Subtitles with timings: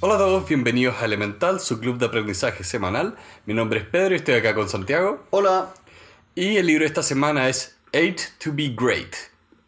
[0.00, 3.16] Hola a todos, bienvenidos a Elemental, su club de aprendizaje semanal.
[3.46, 5.24] Mi nombre es Pedro y estoy acá con Santiago.
[5.30, 5.74] Hola.
[6.34, 9.14] Y el libro de esta semana es Eight to be Great.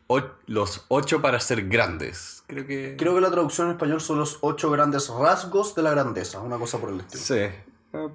[0.06, 2.44] O- los ocho para ser grandes.
[2.46, 2.96] Creo que...
[2.98, 6.56] Creo que la traducción en español son los ocho grandes rasgos de la grandeza, una
[6.58, 7.22] cosa por el estilo.
[7.22, 7.34] Sí.
[7.38, 8.08] Eh,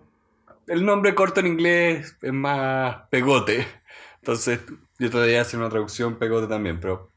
[0.67, 3.67] El nombre corto en inglés es más pegote.
[4.21, 4.59] Entonces
[4.97, 7.11] yo todavía hacer una traducción pegote también, pero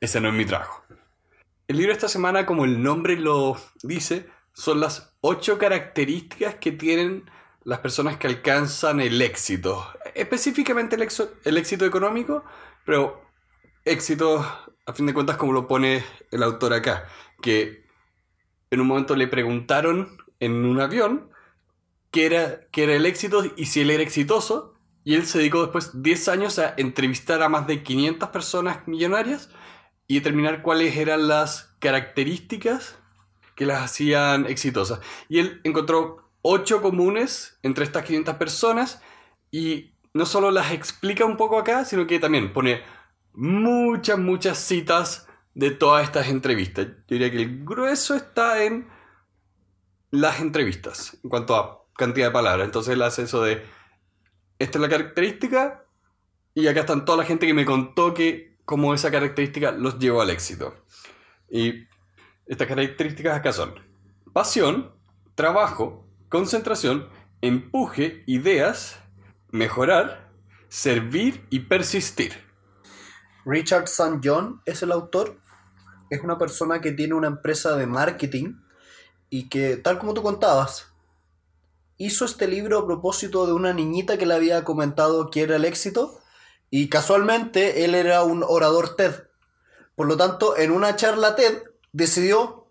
[0.00, 0.83] ese no es mi trabajo.
[1.66, 7.30] El libro esta semana, como el nombre lo dice, son las ocho características que tienen
[7.64, 9.86] las personas que alcanzan el éxito.
[10.14, 12.44] Específicamente el éxito económico,
[12.84, 13.22] pero
[13.86, 14.44] éxito,
[14.84, 17.08] a fin de cuentas, como lo pone el autor acá,
[17.40, 17.86] que
[18.70, 21.30] en un momento le preguntaron en un avión
[22.10, 25.62] qué era, qué era el éxito y si él era exitoso, y él se dedicó
[25.62, 29.48] después 10 años a entrevistar a más de 500 personas millonarias
[30.06, 32.98] y determinar cuáles eran las características
[33.56, 35.00] que las hacían exitosas.
[35.28, 39.00] Y él encontró ocho comunes entre estas 500 personas
[39.50, 42.82] y no solo las explica un poco acá, sino que también pone
[43.32, 46.86] muchas, muchas citas de todas estas entrevistas.
[46.86, 48.88] Yo diría que el grueso está en
[50.10, 52.66] las entrevistas, en cuanto a cantidad de palabras.
[52.66, 53.64] Entonces él hace eso de,
[54.58, 55.84] esta es la característica
[56.54, 60.22] y acá están toda la gente que me contó que cómo esa característica los llevó
[60.22, 60.74] al éxito.
[61.50, 61.86] Y
[62.46, 63.74] estas características acá son
[64.32, 64.92] pasión,
[65.34, 67.08] trabajo, concentración,
[67.40, 68.98] empuje, ideas,
[69.50, 70.30] mejorar,
[70.68, 72.32] servir y persistir.
[73.44, 74.20] Richard St.
[74.22, 75.38] John es el autor.
[76.10, 78.56] Es una persona que tiene una empresa de marketing
[79.30, 80.92] y que, tal como tú contabas,
[81.96, 85.64] hizo este libro a propósito de una niñita que le había comentado que era el
[85.64, 86.20] éxito
[86.76, 89.28] y casualmente él era un orador TED.
[89.94, 92.66] Por lo tanto, en una charla TED decidió,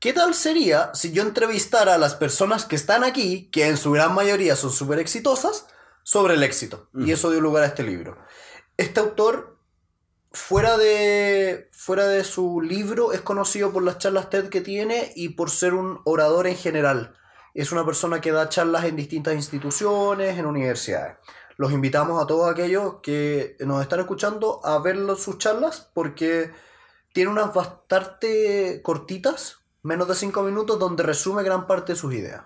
[0.00, 3.90] ¿qué tal sería si yo entrevistara a las personas que están aquí, que en su
[3.92, 5.66] gran mayoría son súper exitosas,
[6.02, 6.90] sobre el éxito?
[6.92, 8.18] Y eso dio lugar a este libro.
[8.76, 9.60] Este autor
[10.30, 15.30] fuera de, fuera de su libro, es conocido por las charlas TED que tiene y
[15.30, 17.16] por ser un orador en general.
[17.54, 21.16] Es una persona que da charlas en distintas instituciones, en universidades.
[21.58, 26.52] Los invitamos a todos aquellos que nos están escuchando a ver sus charlas porque
[27.14, 32.42] tiene unas bastante cortitas, menos de 5 minutos, donde resume gran parte de sus ideas.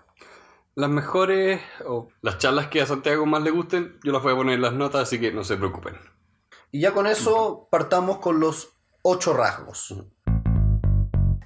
[0.76, 4.37] Las mejores o las charlas que a Santiago más le gusten, yo las voy a
[4.37, 5.97] poner en las notas, así que no se preocupen.
[6.70, 9.93] Y ya con eso partamos con los ocho rasgos.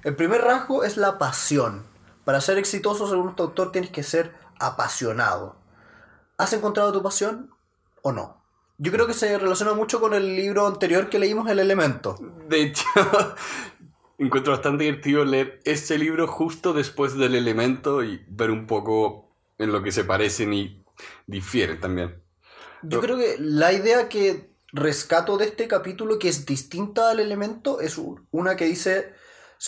[0.03, 1.87] El primer rasgo es la pasión.
[2.25, 5.55] Para ser exitoso, según este autor, tienes que ser apasionado.
[6.37, 7.54] ¿Has encontrado tu pasión
[8.05, 8.43] o no?
[8.77, 12.15] Yo creo que se relaciona mucho con el libro anterior que leímos, El Elemento.
[12.47, 12.83] De hecho,
[14.17, 19.71] encuentro bastante divertido leer este libro justo después del elemento y ver un poco en
[19.71, 20.83] lo que se parecen y
[21.25, 22.21] difieren también.
[22.83, 27.79] Yo creo que la idea que rescato de este capítulo, que es distinta al elemento,
[27.81, 29.13] es un- una que dice,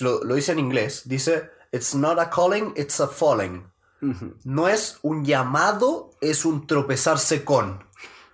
[0.02, 3.66] lo dice en inglés, dice, It's not a calling, it's a falling.
[4.44, 7.87] No es un llamado, es un tropezarse con.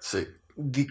[0.03, 0.27] Sí.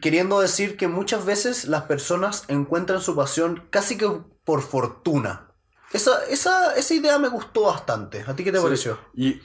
[0.01, 4.09] Queriendo decir que muchas veces las personas encuentran su pasión casi que
[4.45, 5.51] por fortuna.
[5.93, 8.25] Esa, esa, esa idea me gustó bastante.
[8.27, 8.65] ¿A ti qué te Sí.
[8.65, 8.99] pareció?
[9.15, 9.41] Y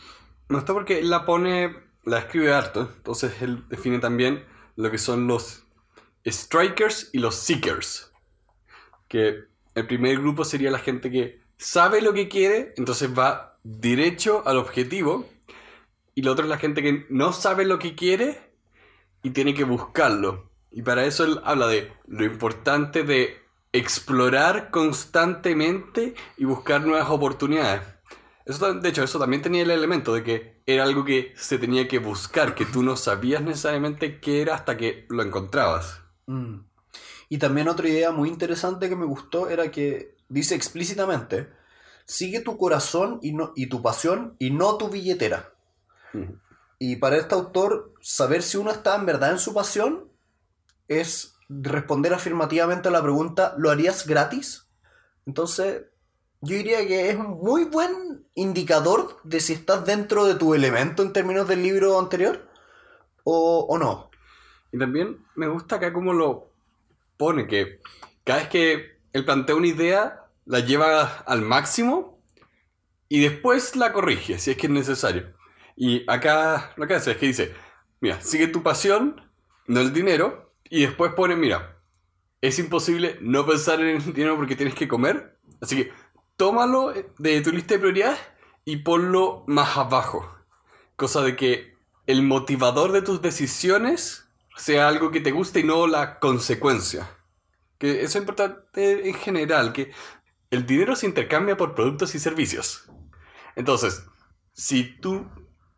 [0.48, 4.46] me gusta porque él la pone, la escribe harto, entonces él define también
[4.78, 5.66] lo que son los
[6.26, 8.14] strikers y los seekers.
[9.10, 9.44] Que
[9.76, 14.58] el primer grupo sería la gente que sabe lo que quiere, entonces va derecho al
[14.58, 15.28] objetivo.
[16.16, 18.47] Y lo otro es la gente que no sabe lo que quiere
[19.28, 20.50] y tiene que buscarlo.
[20.72, 23.38] Y para eso él habla de lo importante de
[23.74, 27.82] explorar constantemente y buscar nuevas oportunidades.
[28.46, 31.90] Eso, de hecho, eso también tenía el elemento de que era algo que se tenía
[31.90, 36.00] que buscar, que tú no sabías necesariamente qué era hasta que lo encontrabas.
[36.28, 36.60] Mm.
[37.28, 41.50] Y también otra idea muy interesante que me gustó era que dice explícitamente,
[42.06, 45.52] sigue tu corazón y, no, y tu pasión y no tu billetera.
[46.14, 46.40] Ujú.
[46.80, 50.10] Y para este autor, saber si uno está en verdad en su pasión
[50.88, 54.70] es responder afirmativamente a la pregunta, ¿lo harías gratis?
[55.26, 55.88] Entonces,
[56.40, 61.04] yo diría que es un muy buen indicador de si estás dentro de tu elemento
[61.04, 62.50] en términos del libro anterior
[63.26, 64.10] o, no.
[64.72, 66.54] Y también me gusta acá cómo lo
[67.18, 67.82] pone, que
[68.24, 72.24] cada vez que él plantea una idea, la lleva al máximo
[73.10, 75.34] y después la corrige, si es que es necesario.
[75.76, 77.67] Y acá lo que hace es que dice,
[78.00, 79.22] mira, sigue tu pasión,
[79.68, 81.78] no el dinero, y después pone, mira,
[82.42, 85.94] es imposible no pensar en el dinero porque tienes que comer, así que
[86.36, 88.20] tómalo de tu lista de prioridades
[88.66, 90.38] y ponlo más abajo.
[90.96, 95.88] Cosa de que el motivador de tus decisiones sea algo que te guste y no
[95.88, 97.10] la consecuencia.
[97.78, 99.92] Que eso es importante en general, que
[100.50, 102.90] el dinero se intercambia por productos y servicios.
[103.56, 104.06] Entonces,
[104.54, 105.28] si tú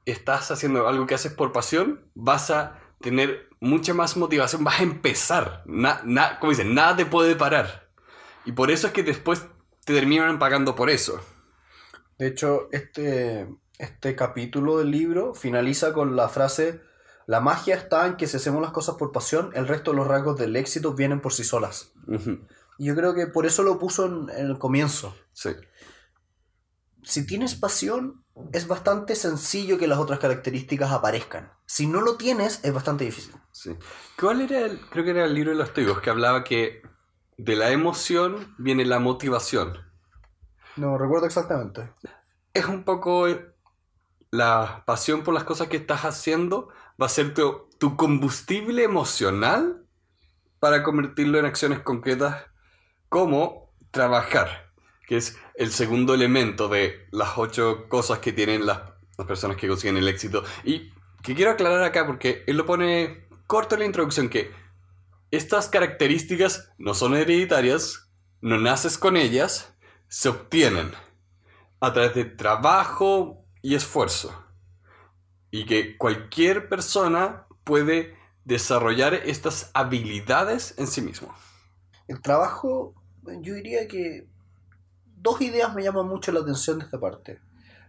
[0.06, 4.84] estás haciendo algo que haces por pasión, vas a tener mucha más motivación, vas a
[4.84, 5.64] empezar.
[5.66, 7.90] como dicen, nada te puede parar.
[8.46, 9.46] Y por eso es que después
[9.86, 11.20] te terminan pagando por eso.
[12.18, 13.48] De hecho, este,
[13.78, 16.82] este capítulo del libro finaliza con la frase,
[17.28, 20.08] la magia está en que si hacemos las cosas por pasión, el resto de los
[20.08, 21.94] rasgos del éxito vienen por sí solas.
[22.78, 25.16] Y yo creo que por eso lo puso en, en el comienzo.
[25.32, 25.52] Sí.
[27.04, 31.52] Si tienes pasión, es bastante sencillo que las otras características aparezcan.
[31.66, 33.34] Si no lo tienes, es bastante difícil.
[33.52, 33.76] Sí.
[34.20, 36.82] ¿Cuál era el, creo que era el libro de los tuigos que hablaba que
[37.38, 39.78] de la emoción viene la motivación?
[40.76, 41.92] No recuerdo exactamente.
[42.54, 43.28] Es un poco
[44.32, 46.70] la pasión por las cosas que estás haciendo
[47.02, 49.86] va a ser tu, tu combustible emocional
[50.60, 52.46] para convertirlo en acciones concretas
[53.08, 54.69] como trabajar,
[55.10, 58.80] que es el segundo elemento de las ocho cosas que tienen las,
[59.18, 60.44] las personas que consiguen el éxito.
[60.64, 60.92] Y
[61.24, 64.52] que quiero aclarar acá porque él lo pone corto en la introducción que
[65.32, 68.08] estas características no son hereditarias,
[68.42, 69.74] no naces con ellas,
[70.10, 70.92] se obtienen
[71.80, 74.46] a través de trabajo y esfuerzo.
[75.50, 78.16] Y que cualquier persona puede
[78.46, 81.34] desarrollar estas habilidades en sí mismo.
[82.08, 82.94] El trabajo,
[83.42, 84.28] yo diría que
[85.22, 87.40] dos ideas me llaman mucho la atención de esta parte.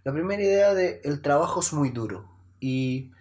[0.05, 2.29] La primera idea de el trabajo es muy duro
[2.59, 3.13] y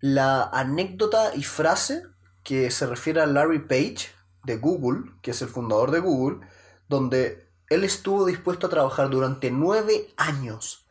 [0.00, 2.02] la anécdota y frase
[2.42, 4.10] que se refiere a Larry Page
[4.44, 6.46] de Google, que es el fundador de Google,
[6.88, 10.86] donde él estuvo dispuesto a trabajar durante nueve años,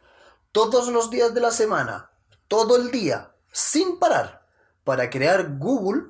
[0.52, 2.12] todos los días de la semana,
[2.48, 4.46] todo el día, sin parar,
[4.84, 6.04] para crear Google,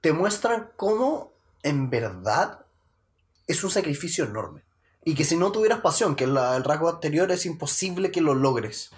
[0.00, 1.32] te muestran cómo
[1.62, 2.64] en verdad
[3.46, 4.65] es un sacrificio enorme.
[5.08, 8.90] Y que si no tuvieras pasión, que el rasgo anterior es imposible que lo logres.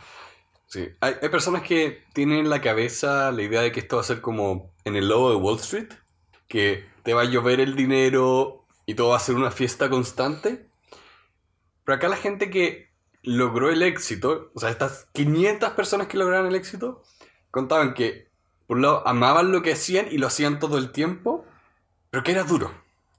[0.66, 4.06] Sí, hay, personas que tienen en la cabeza la idea de que esto va a
[4.06, 5.90] ser como en el logo de Wall Street,
[6.48, 10.66] que te va a llover el dinero y todo va a ser una fiesta constante.
[11.84, 12.88] Pero acá la gente que
[13.22, 17.02] logró el éxito, o sea, estas 500 personas que lograron el éxito,
[17.50, 18.30] contaban que,
[18.66, 21.44] por un lado, amaban lo que hacían y lo hacían todo el tiempo,
[22.08, 22.72] pero que era duro.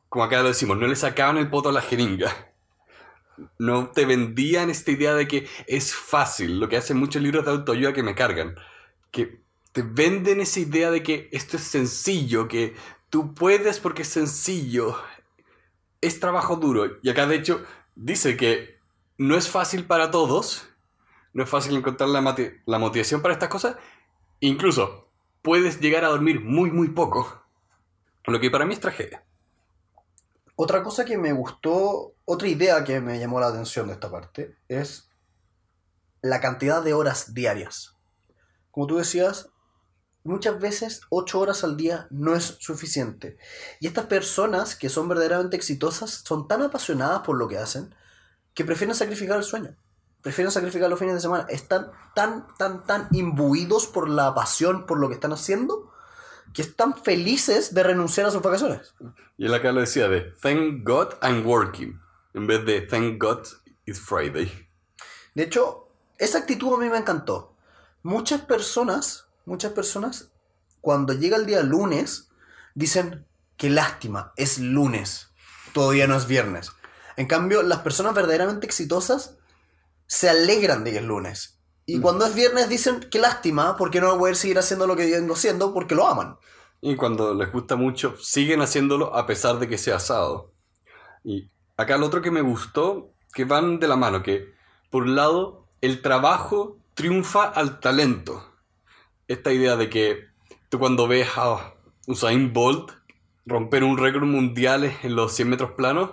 [0.10, 2.49] Como acá lo decimos, no le sacaban el poto a la jeringa
[3.58, 7.52] no te vendían esta idea de que es fácil, lo que hacen muchos libros de
[7.52, 8.56] autoayuda que me cargan,
[9.12, 9.42] que
[9.72, 12.76] te venden esa idea de que esto es sencillo, que
[13.10, 14.98] tú puedes porque es sencillo,
[16.02, 16.98] es trabajo duro.
[17.02, 17.64] Y acá de hecho
[17.96, 18.80] dice que
[19.18, 20.70] no es fácil para todos,
[21.34, 23.78] no es fácil encontrar la, la motivación para estas cosas,
[24.40, 25.10] incluso
[25.42, 27.44] puedes llegar a dormir muy muy poco,
[28.26, 29.24] lo que para mí es tragedia.
[30.62, 34.58] Otra cosa que me gustó, otra idea que me llamó la atención de esta parte,
[34.68, 35.10] es
[36.22, 37.96] la cantidad de horas diarias.
[38.70, 39.52] Como tú decías,
[40.26, 43.38] muchas veces 8 horas al día no es suficiente.
[43.80, 47.96] Y estas personas que son verdaderamente exitosas son tan apasionadas por lo que hacen
[48.54, 49.78] que prefieren sacrificar el sueño.
[50.22, 51.46] Prefieren sacrificar los fines de semana.
[51.48, 55.90] Están tan, tan, tan imbuidos por la pasión, por lo que están haciendo,
[56.54, 58.94] que están felices de renunciar a sus vacaciones.
[59.38, 62.00] Y él acá lo decía de Thank God I'm working,
[62.34, 63.48] en vez de Thank God
[63.86, 64.68] it's Friday.
[65.36, 67.56] De hecho, esa actitud a mí me encantó.
[68.04, 70.32] Muchas personas, muchas personas,
[70.82, 72.30] cuando llega el día lunes,
[72.74, 73.26] dicen,
[73.58, 75.32] qué lástima, es lunes,
[75.74, 76.72] todavía no es viernes.
[77.18, 79.38] En cambio, las personas verdaderamente exitosas
[80.08, 81.59] se alegran de que es lunes.
[81.90, 82.02] Y mm.
[82.02, 85.34] cuando es viernes dicen, qué lástima, porque no voy a seguir haciendo lo que vengo
[85.34, 86.38] haciendo, porque lo aman.
[86.82, 90.54] Y cuando les gusta mucho, siguen haciéndolo a pesar de que sea asado.
[91.24, 94.54] Y acá lo otro que me gustó, que van de la mano, que
[94.90, 98.44] por un lado, el trabajo triunfa al talento.
[99.28, 100.28] Esta idea de que
[100.70, 101.74] tú cuando ves a
[102.08, 102.92] Usain Bolt
[103.46, 106.12] romper un récord mundial en los 100 metros planos,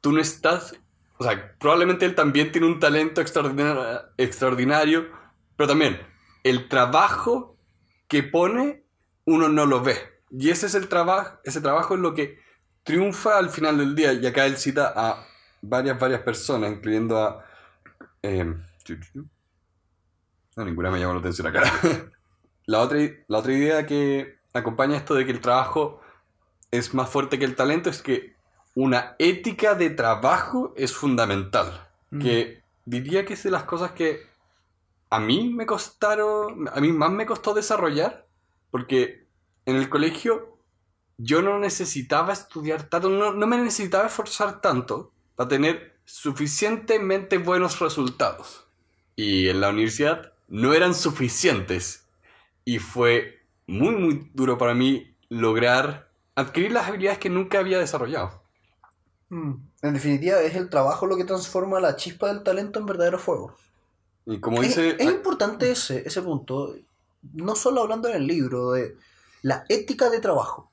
[0.00, 0.74] tú no estás
[1.22, 5.08] o sea, probablemente él también tiene un talento extraordinario,
[5.56, 6.00] pero también
[6.42, 7.56] el trabajo
[8.08, 8.84] que pone
[9.24, 9.96] uno no lo ve.
[10.30, 12.40] Y ese es el trabajo, ese trabajo es lo que
[12.82, 14.12] triunfa al final del día.
[14.12, 15.24] Y acá él cita a
[15.60, 17.46] varias, varias personas, incluyendo a...
[18.22, 18.44] Eh,
[20.56, 21.62] no, ninguna me llamó la atención acá.
[22.66, 22.98] la, otra,
[23.28, 26.00] la otra idea que acompaña esto de que el trabajo
[26.72, 28.34] es más fuerte que el talento es que
[28.74, 31.88] una ética de trabajo es fundamental.
[32.20, 34.26] que diría que es de las cosas que
[35.08, 38.26] a mí me costaron, a mí más me costó desarrollar,
[38.70, 39.26] porque
[39.64, 40.58] en el colegio
[41.16, 47.78] yo no necesitaba estudiar tanto, no, no me necesitaba esforzar tanto para tener suficientemente buenos
[47.80, 48.66] resultados.
[49.16, 52.08] Y en la universidad no eran suficientes.
[52.64, 58.41] Y fue muy, muy duro para mí lograr adquirir las habilidades que nunca había desarrollado.
[59.32, 59.54] Mm.
[59.80, 63.56] En definitiva, es el trabajo lo que transforma la chispa del talento en verdadero fuego.
[64.26, 64.96] Y como Es, dice...
[64.98, 66.76] es importante ese, ese punto,
[67.32, 68.94] no solo hablando en el libro, de
[69.40, 70.70] la ética de trabajo,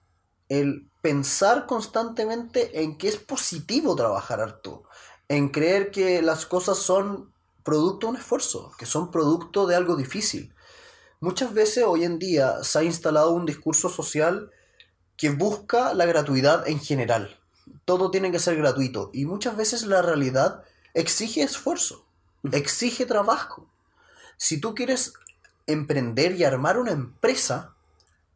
[0.50, 4.84] el pensar constantemente en que es positivo trabajar harto,
[5.30, 7.32] en creer que las cosas son
[7.64, 10.54] producto de un esfuerzo, que son producto de algo difícil.
[11.22, 14.52] Muchas veces hoy en día se ha instalado un discurso social
[15.16, 17.39] que busca la gratuidad en general.
[17.86, 22.06] Todo tiene que ser gratuito y muchas veces la realidad exige esfuerzo,
[22.52, 23.70] exige trabajo.
[24.38, 25.14] Si tú quieres
[25.68, 27.76] emprender y armar una empresa,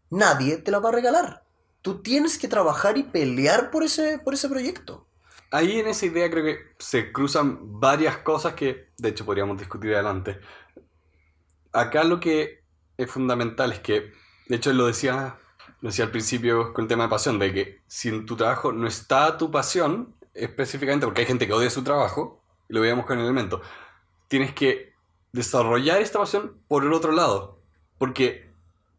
[0.09, 1.43] nadie te la va a regalar.
[1.81, 5.05] Tú tienes que trabajar y pelear por ese, por ese proyecto.
[5.51, 9.93] Ahí en esa idea creo que se cruzan varias cosas que de hecho podríamos discutir
[9.93, 10.39] adelante.
[11.71, 12.63] Acá lo que
[12.97, 14.13] es fundamental es que,
[14.47, 15.35] de hecho lo decía,
[15.83, 18.71] lo decía al principio con el tema de pasión, de que si en tu trabajo
[18.71, 23.05] no está tu pasión, específicamente porque hay gente que odia su trabajo, y lo veíamos
[23.05, 23.61] con el elemento,
[24.29, 24.93] tienes que
[25.33, 27.59] desarrollar esta pasión por el otro lado.
[27.97, 28.49] Porque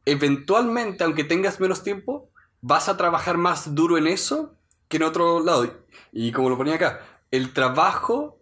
[0.04, 4.54] eventualmente, aunque tengas menos tiempo, vas a trabajar más duro en eso
[4.88, 5.86] que en otro lado.
[6.12, 7.00] Y como lo ponía acá,
[7.30, 8.38] el trabajo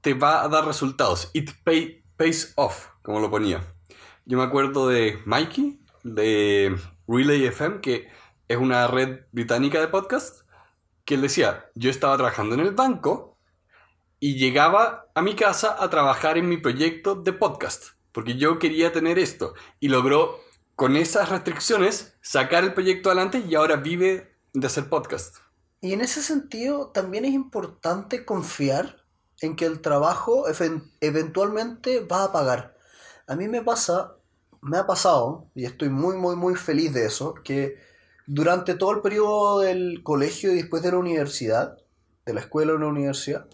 [0.00, 1.28] te va a dar resultados.
[1.32, 3.64] It pay- pays off, como lo ponía.
[4.26, 6.76] Yo me acuerdo de Mikey, de
[7.08, 8.08] Relay FM, que
[8.46, 10.42] es una red británica de podcast,
[11.04, 13.38] que él decía, yo estaba trabajando en el banco
[14.20, 18.92] y llegaba a mi casa a trabajar en mi proyecto de podcast, porque yo quería
[18.92, 19.54] tener esto.
[19.80, 20.40] Y logró,
[20.76, 25.36] con esas restricciones, sacar el proyecto adelante y ahora vive de hacer podcast.
[25.80, 29.04] Y en ese sentido también es importante confiar
[29.40, 30.46] en que el trabajo
[31.00, 32.76] eventualmente va a pagar.
[33.26, 34.16] A mí me pasa,
[34.64, 37.76] me ha pasado, y estoy muy, muy, muy feliz de eso, que
[38.26, 41.76] durante todo el periodo del colegio y después de la universidad,
[42.24, 43.46] de la escuela o la universidad,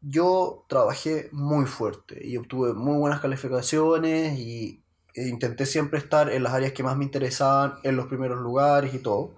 [0.00, 4.82] yo trabajé muy fuerte y obtuve muy buenas calificaciones y
[5.14, 8.94] e intenté siempre estar en las áreas que más me interesaban, en los primeros lugares
[8.94, 9.34] y todo.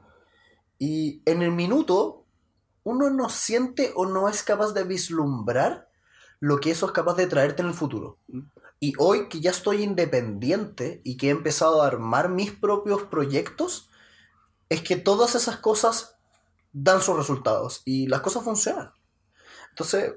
[0.78, 2.24] Y en el minuto,
[2.84, 5.88] uno no siente o no es capaz de vislumbrar
[6.40, 8.18] lo que eso es capaz de traerte en el futuro.
[8.80, 13.90] Y hoy que ya estoy independiente y que he empezado a armar mis propios proyectos,
[14.68, 16.16] es que todas esas cosas
[16.72, 18.92] dan sus resultados y las cosas funcionan.
[19.70, 20.14] Entonces,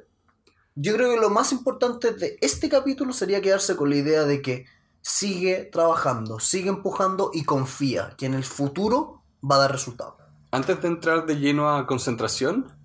[0.76, 4.42] yo creo que lo más importante de este capítulo sería quedarse con la idea de
[4.42, 4.66] que
[5.02, 10.16] sigue trabajando, sigue empujando y confía que en el futuro va a dar resultados.
[10.52, 12.78] Antes de entrar de lleno a concentración,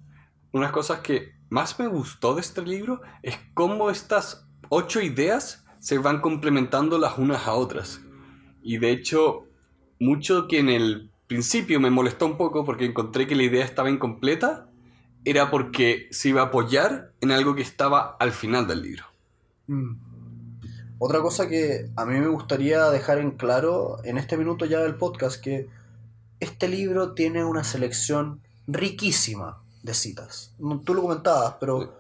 [0.53, 5.99] unas cosas que más me gustó de este libro es cómo estas ocho ideas se
[5.99, 8.01] van complementando las unas a otras.
[8.61, 9.45] Y de hecho,
[10.01, 13.89] mucho que en el principio me molestó un poco porque encontré que la idea estaba
[13.89, 14.69] incompleta,
[15.25, 19.05] era porque se iba a apoyar en algo que estaba al final del libro.
[19.69, 19.93] Mm.
[20.99, 24.97] Otra cosa que a mí me gustaría dejar en claro en este minuto ya del
[24.97, 25.69] podcast, que
[26.41, 30.53] este libro tiene una selección riquísima de citas.
[30.85, 31.96] Tú lo comentabas, pero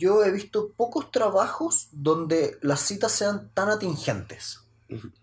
[0.00, 4.60] yo he visto pocos trabajos donde las citas sean tan atingentes.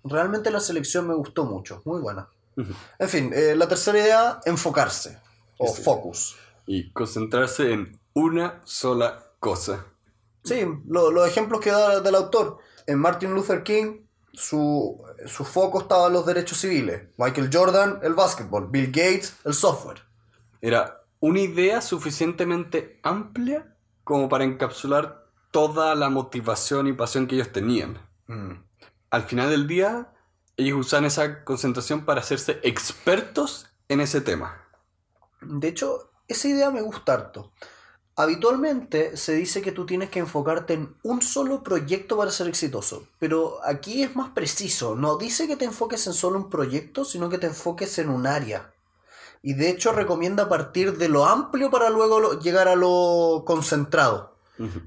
[0.04, 2.30] Realmente la selección me gustó mucho, muy buena.
[3.00, 5.20] En fin, eh, la tercera idea, enfocarse
[5.58, 5.82] o Sí.
[5.82, 6.36] focus.
[6.66, 9.86] Y concentrarse en una sola cosa.
[10.44, 12.60] Sí, lo- los ejemplos que da del autor.
[12.86, 14.02] En Martin Luther King,
[14.34, 17.10] su, su foco estaba en los derechos civiles.
[17.18, 18.70] Michael Jordan, el básquetbol.
[18.70, 20.02] Bill Gates, el software.
[20.62, 23.76] Era una idea suficientemente amplia
[24.08, 28.00] como para encapsular toda la motivación y pasión que ellos tenían.
[28.28, 28.54] Mm.
[29.10, 30.14] Al final del día,
[30.56, 34.64] ellos usan esa concentración para hacerse expertos en ese tema.
[35.42, 37.52] De hecho, esa idea me gusta harto.
[38.16, 43.10] Habitualmente se dice que tú tienes que enfocarte en un solo proyecto para ser exitoso,
[43.20, 44.96] pero aquí es más preciso.
[44.96, 48.26] No dice que te enfoques en solo un proyecto, sino que te enfoques en un
[48.26, 48.72] área.
[49.50, 54.36] Y de hecho recomienda partir de lo amplio para luego lo- llegar a lo concentrado.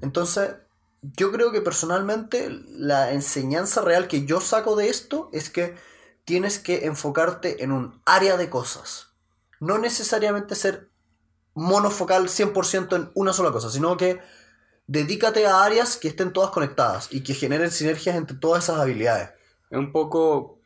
[0.02, 0.56] Entonces,
[1.00, 5.76] yo creo que personalmente la enseñanza real que yo saco de esto es que
[6.26, 9.14] tienes que enfocarte en un área de cosas.
[9.60, 10.90] No necesariamente ser
[11.54, 14.20] monofocal 100% en una sola cosa, sino que
[14.86, 19.30] dedícate a áreas que estén todas conectadas y que generen sinergias entre todas esas habilidades.
[19.70, 20.58] Es un poco,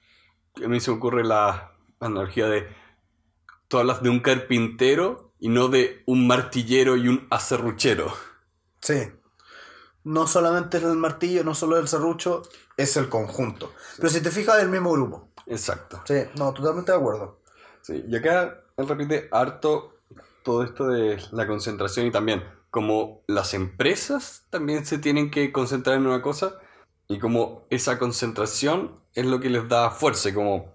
[0.65, 2.67] a mí se ocurre la analogía de,
[3.69, 8.13] tú hablas de un carpintero y no de un martillero y un acerruchero.
[8.81, 9.11] Sí.
[10.05, 12.43] No solamente es el martillo, no solo el serrucho,
[12.77, 13.73] es el conjunto.
[13.97, 15.29] Pero si te fijas, es el mismo grupo.
[15.47, 16.03] Exacto.
[16.07, 17.41] Sí, no, totalmente de acuerdo.
[17.81, 19.99] Sí, y acá él repite harto
[20.43, 25.97] todo esto de la concentración y también como las empresas también se tienen que concentrar
[25.97, 26.59] en una cosa
[27.07, 30.35] y como esa concentración es lo que les da fuerza.
[30.35, 30.74] Como,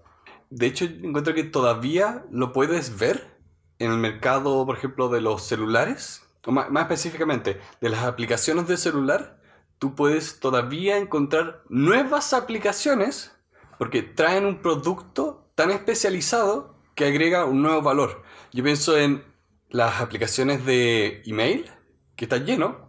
[0.50, 3.38] de hecho, encuentro que todavía lo puedes ver
[3.78, 8.76] en el mercado, por ejemplo, de los celulares, o más, específicamente de las aplicaciones de
[8.76, 9.40] celular.
[9.78, 13.32] Tú puedes todavía encontrar nuevas aplicaciones
[13.78, 18.22] porque traen un producto tan especializado que agrega un nuevo valor.
[18.52, 19.24] Yo pienso en
[19.68, 21.70] las aplicaciones de email,
[22.16, 22.88] que está lleno.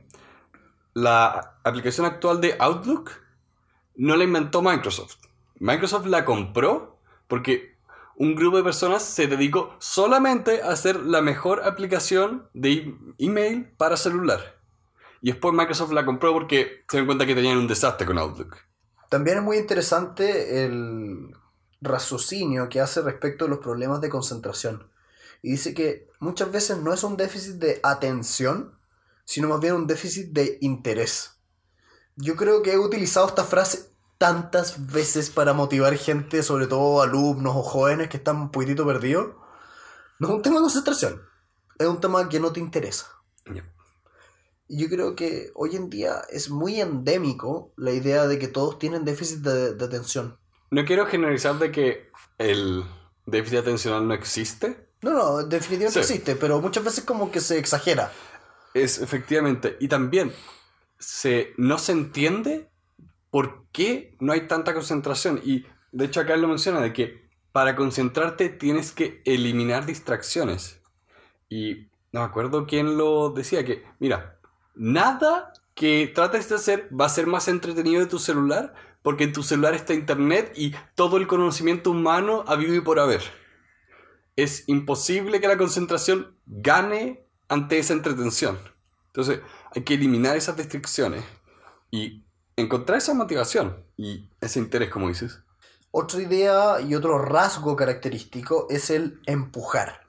[0.94, 3.12] La aplicación actual de Outlook
[3.96, 5.18] no la inventó Microsoft.
[5.60, 6.91] Microsoft la compró
[7.32, 7.78] porque
[8.18, 13.72] un grupo de personas se dedicó solamente a hacer la mejor aplicación de e- email
[13.78, 14.60] para celular.
[15.22, 18.58] Y después Microsoft la compró porque se dio cuenta que tenían un desastre con Outlook.
[19.10, 21.34] También es muy interesante el
[21.80, 24.92] raciocinio que hace respecto a los problemas de concentración.
[25.42, 28.78] Y dice que muchas veces no es un déficit de atención,
[29.24, 31.38] sino más bien un déficit de interés.
[32.18, 33.91] Yo creo que he utilizado esta frase
[34.22, 39.32] tantas veces para motivar gente, sobre todo alumnos o jóvenes que están un poquitito perdidos.
[40.20, 41.24] No es un tema de concentración,
[41.80, 43.08] es un tema que no te interesa.
[44.70, 49.04] Yo creo que hoy en día es muy endémico la idea de que todos tienen
[49.06, 50.38] déficit de, de atención.
[50.70, 52.86] No quiero generalizar de que el
[53.25, 54.88] déficit atencional no existe.
[55.01, 56.13] No, no, definitivamente Sí.
[56.13, 58.13] existe, pero muchas veces como que se exagera.
[58.75, 59.78] Es efectivamente.
[59.80, 60.32] Y también
[61.00, 62.71] se, no se entiende
[63.31, 65.41] por qué no hay tanta concentración.
[65.44, 70.81] Y de hecho acá él lo menciona de que para concentrarte tienes que eliminar distracciones.
[71.50, 74.37] Y no me acuerdo quién lo decía, que mira,
[74.75, 79.33] nada que trates de hacer va a ser más entretenido de tu celular porque en
[79.33, 83.24] tu celular está internet y todo el conocimiento humano habido y por haber.
[84.35, 88.59] Es imposible que la concentración gane ante esa entretención.
[89.07, 89.41] Entonces
[89.74, 91.24] hay que eliminar esas distracciones
[91.89, 92.21] y
[92.55, 95.40] encontrar esa motivación y ese interés, como dices.
[95.92, 100.07] Otra idea y otro rasgo característico es el empujar.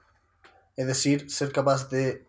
[0.75, 2.27] Es decir, ser capaz de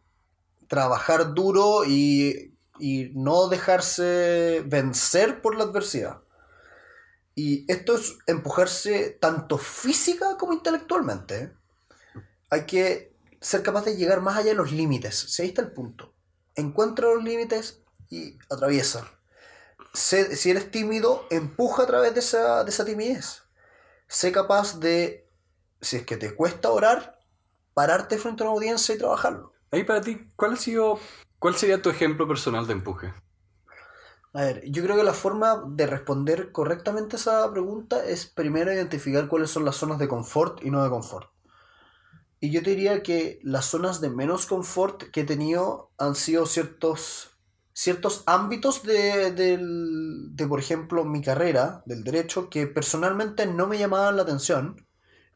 [0.67, 6.21] trabajar duro y, y no dejarse vencer por la adversidad.
[7.37, 11.53] Y esto es empujarse tanto física como intelectualmente.
[12.51, 15.17] Hay que ser capaz de llegar más allá de los límites.
[15.17, 16.13] Si ahí está el punto.
[16.55, 19.11] Encuentra los límites y atraviesa.
[19.95, 23.45] Sé- si eres tímido, empuja a través de esa, de esa timidez.
[24.09, 25.31] Sé capaz de,
[25.81, 27.19] si es que te cuesta orar,
[27.75, 29.53] pararte frente a una audiencia y trabajarlo.
[29.71, 30.99] Ahí para ti, ¿cuál ha sido,
[31.39, 33.15] cuál sería tu ejemplo personal de empuje?
[34.33, 39.29] A ver, yo creo que la forma de responder correctamente esa pregunta es primero identificar
[39.29, 41.31] cuáles son las zonas de confort y no de confort.
[42.41, 46.47] Y yo te diría que las zonas de menos confort que he tenido han sido
[46.47, 47.34] ciertos,
[47.75, 54.17] ciertos ámbitos de, de, por ejemplo, mi carrera del derecho que personalmente no me llamaban
[54.17, 54.87] la atención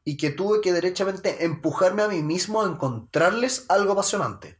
[0.04, 4.58] y que tuve que derechamente empujarme a mí mismo a encontrarles algo apasionante.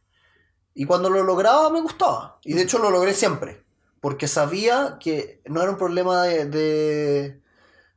[0.75, 2.39] Y cuando lo lograba me gustaba.
[2.43, 3.63] Y de hecho lo logré siempre.
[4.01, 7.41] Porque sabía que no era un problema de,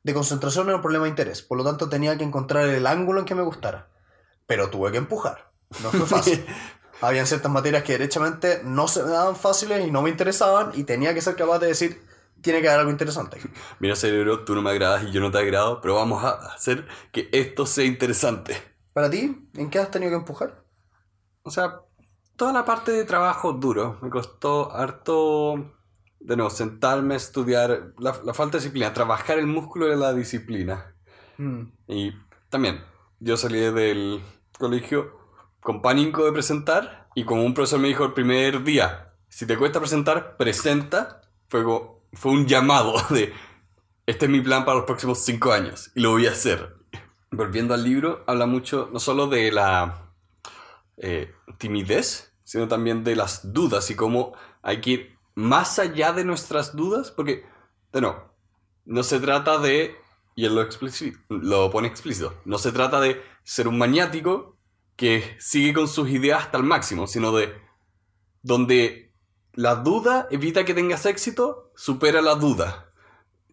[0.02, 1.42] de concentración, era un problema de interés.
[1.42, 3.88] Por lo tanto tenía que encontrar el ángulo en que me gustara.
[4.46, 5.50] Pero tuve que empujar.
[5.82, 6.44] No fue fácil.
[7.02, 10.84] Habían ciertas materias que derechamente no se me daban fáciles y no me interesaban y
[10.84, 12.02] tenía que ser capaz de decir,
[12.42, 13.40] tiene que haber algo interesante.
[13.80, 16.86] Mira, cerebro, tú no me agradas y yo no te agrado, pero vamos a hacer
[17.12, 18.56] que esto sea interesante.
[18.94, 20.64] Para ti, ¿en qué has tenido que empujar?
[21.42, 21.80] O sea,
[22.36, 25.72] toda la parte de trabajo duro me costó harto,
[26.20, 30.94] de nuevo, sentarme estudiar, la, la falta de disciplina, trabajar el músculo de la disciplina.
[31.38, 32.12] Mm, Y
[32.50, 32.82] también,
[33.20, 34.22] yo salí del
[34.58, 35.21] colegio
[35.62, 39.56] con pánico de presentar y como un profesor me dijo el primer día, si te
[39.56, 41.64] cuesta presentar, presenta, fue,
[42.12, 43.32] fue un llamado de,
[44.06, 46.76] este es mi plan para los próximos cinco años y lo voy a hacer.
[47.30, 50.10] Volviendo al libro, habla mucho no solo de la
[50.98, 56.24] eh, timidez, sino también de las dudas y cómo hay que ir más allá de
[56.24, 57.46] nuestras dudas, porque,
[57.92, 58.34] de nuevo,
[58.84, 59.96] no se trata de,
[60.34, 60.68] y él lo,
[61.28, 64.51] lo pone explícito, no se trata de ser un maniático
[65.02, 67.52] que sigue con sus ideas hasta el máximo, sino de
[68.40, 69.12] donde
[69.52, 72.92] la duda evita que tengas éxito, supera la duda.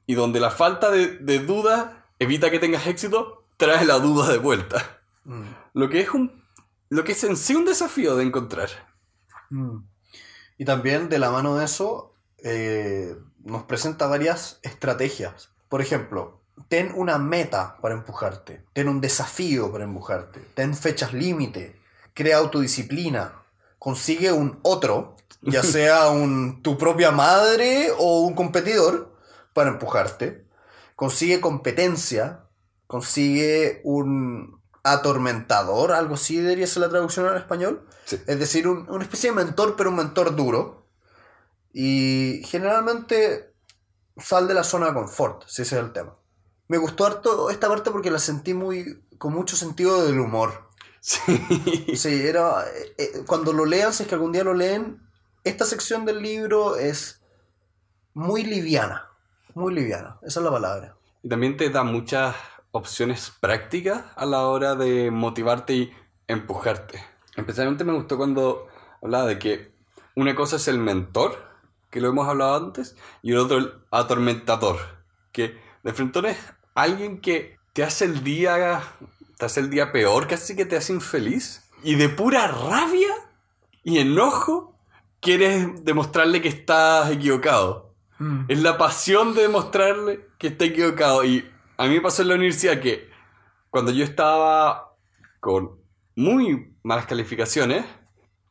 [0.05, 4.37] Y donde la falta de, de duda evita que tengas éxito, trae la duda de
[4.37, 5.01] vuelta.
[5.23, 5.41] Mm.
[5.73, 6.45] Lo que es un.
[6.87, 8.69] Lo que es en sí un desafío de encontrar.
[9.49, 9.77] Mm.
[10.59, 15.49] Y también de la mano de eso eh, nos presenta varias estrategias.
[15.67, 21.79] Por ejemplo, ten una meta para empujarte, ten un desafío para empujarte, ten fechas límite,
[22.13, 23.33] crea autodisciplina,
[23.79, 29.15] consigue un otro, ya sea un, tu propia madre o un competidor,
[29.53, 30.45] para empujarte,
[30.95, 32.41] consigue competencia,
[32.87, 37.85] consigue un atormentador, algo así debería ser la traducción al español.
[38.05, 38.19] Sí.
[38.27, 40.87] Es decir, un- una especie de mentor, pero un mentor duro.
[41.73, 43.53] Y generalmente
[44.17, 46.15] sal de la zona de confort, si ese es el tema.
[46.69, 50.69] Me gustó harto esta parte porque la sentí muy con mucho sentido del humor.
[51.01, 51.95] Sí.
[51.95, 55.01] Sí, era eh, eh, cuando lo lean, si es que algún día lo leen,
[55.43, 57.21] esta sección del libro es
[58.13, 59.09] muy liviana,
[59.55, 60.97] muy liviana, esa es la palabra.
[61.23, 62.35] Y también te da muchas
[62.71, 65.93] opciones prácticas a la hora de motivarte y
[66.27, 67.03] empujarte.
[67.35, 68.67] Especialmente me gustó cuando
[69.01, 69.73] hablaba de que
[70.15, 71.37] una cosa es el mentor,
[71.89, 74.77] que lo hemos hablado antes, y el otro el atormentador,
[75.31, 76.37] que de frente es
[76.75, 78.81] alguien que te hace el día,
[79.37, 83.13] te hace el día peor, casi que te hace infeliz, y de pura rabia
[83.83, 84.75] y enojo
[85.19, 87.95] quieres demostrarle que estás equivocado.
[88.49, 91.23] Es la pasión de demostrarle que está equivocado.
[91.23, 93.09] Y a mí me pasó en la universidad que
[93.69, 94.93] cuando yo estaba
[95.39, 95.79] con
[96.15, 97.85] muy malas calificaciones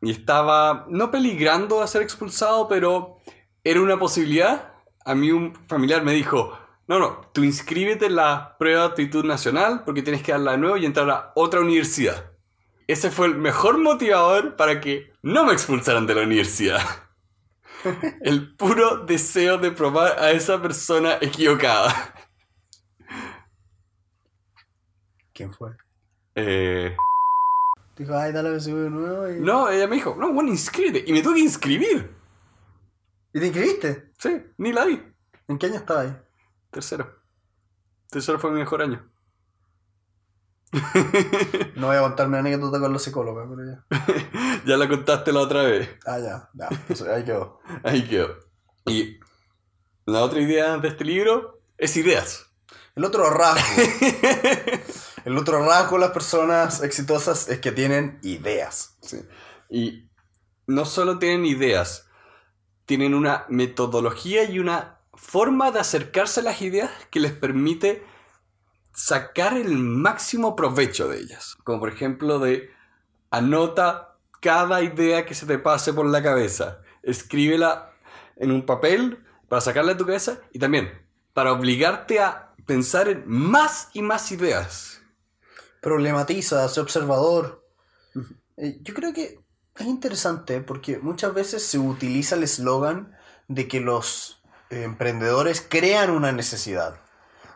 [0.00, 3.18] y estaba no peligrando a ser expulsado, pero
[3.62, 4.72] era una posibilidad,
[5.04, 9.24] a mí un familiar me dijo, no, no, tú inscríbete en la prueba de aptitud
[9.24, 12.33] nacional porque tienes que darla de nuevo y entrar a otra universidad.
[12.87, 16.81] Ese fue el mejor motivador para que no me expulsaran de la universidad.
[18.22, 22.14] El puro deseo de probar a esa persona equivocada.
[25.35, 25.77] ¿Quién fue?
[26.35, 26.96] Eh,
[27.96, 29.29] Dijo, ay, dale a de nuevo.
[29.29, 29.40] Y...
[29.40, 31.05] no, ella me dijo, no, bueno, inscríbete.
[31.07, 32.16] Y me tuve que inscribir.
[33.33, 34.12] ¿Y te inscribiste?
[34.18, 35.03] Sí, ni la vi.
[35.48, 36.28] ¿En qué año estabas ahí?
[36.70, 37.22] Tercero.
[38.11, 39.11] Tercero fue mi mejor año.
[41.76, 44.62] No voy a contar mi anécdota con los psicólogos, pero ya.
[44.66, 45.88] ya la contaste la otra vez.
[46.07, 46.68] Ah, ya, ya.
[46.70, 47.61] Entonces, ahí quedó.
[47.85, 48.37] Ahí quedó.
[48.87, 49.18] Y
[50.07, 52.46] la otra idea de este libro es ideas.
[52.94, 53.83] El otro rasgo.
[55.24, 58.96] El otro rasgo de las personas exitosas es que tienen ideas.
[59.02, 59.18] Sí.
[59.68, 60.11] Y
[60.66, 62.09] no solo tienen ideas,
[62.87, 68.04] tienen una metodología y una forma de acercarse a las ideas que les permite
[68.94, 71.57] sacar el máximo provecho de ellas.
[71.64, 72.70] Como por ejemplo de
[73.31, 77.92] anota cada idea que se te pase por la cabeza, escríbela
[78.37, 80.90] en un papel para sacarla de tu cabeza y también
[81.35, 85.00] para obligarte a pensar en más y más ideas.
[85.81, 87.64] Problematiza, sé observador.
[88.57, 89.40] Eh, Yo creo que
[89.76, 94.38] es interesante porque muchas veces se utiliza el eslogan de que los
[94.70, 97.00] emprendedores crean una necesidad.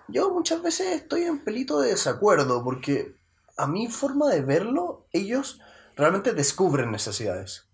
[0.08, 3.16] Yo muchas veces estoy en pelito de desacuerdo porque
[3.56, 5.60] a mi forma de verlo, ellos
[5.96, 7.68] realmente descubren necesidades.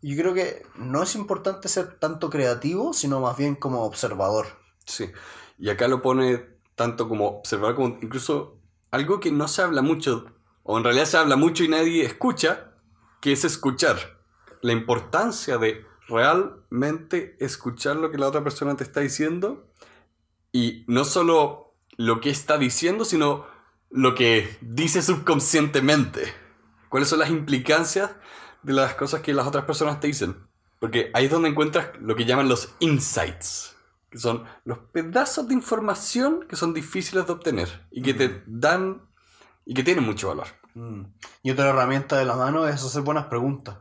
[0.00, 4.46] Yo creo que no es importante ser tanto creativo, sino más bien como observador.
[4.86, 5.10] Sí,
[5.58, 8.58] y acá lo pone tanto como observar como incluso
[8.90, 10.24] algo que no se habla mucho,
[10.62, 12.72] o en realidad se habla mucho y nadie escucha,
[13.20, 14.18] que es escuchar.
[14.62, 19.70] La importancia de realmente escuchar lo que la otra persona te está diciendo
[20.52, 23.46] y no solo lo que está diciendo, sino
[23.90, 26.32] lo que dice subconscientemente.
[26.88, 28.10] ¿Cuáles son las implicancias
[28.62, 30.36] de las cosas que las otras personas te dicen?
[30.78, 33.76] Porque ahí es donde encuentras lo que llaman los insights,
[34.10, 39.02] que son los pedazos de información que son difíciles de obtener y que te dan
[39.64, 40.48] y que tienen mucho valor.
[40.74, 41.02] Mm.
[41.42, 43.76] Y otra herramienta de la mano es hacer buenas preguntas.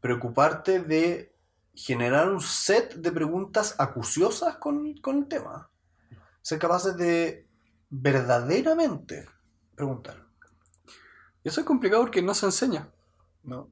[0.00, 1.31] Preocuparte de
[1.74, 5.70] generar un set de preguntas acuciosas con, con el tema.
[6.42, 7.46] Ser capaces de
[7.88, 9.28] verdaderamente
[9.74, 10.26] preguntar.
[11.44, 12.88] Y eso es complicado porque no se enseña.
[13.42, 13.70] ¿no?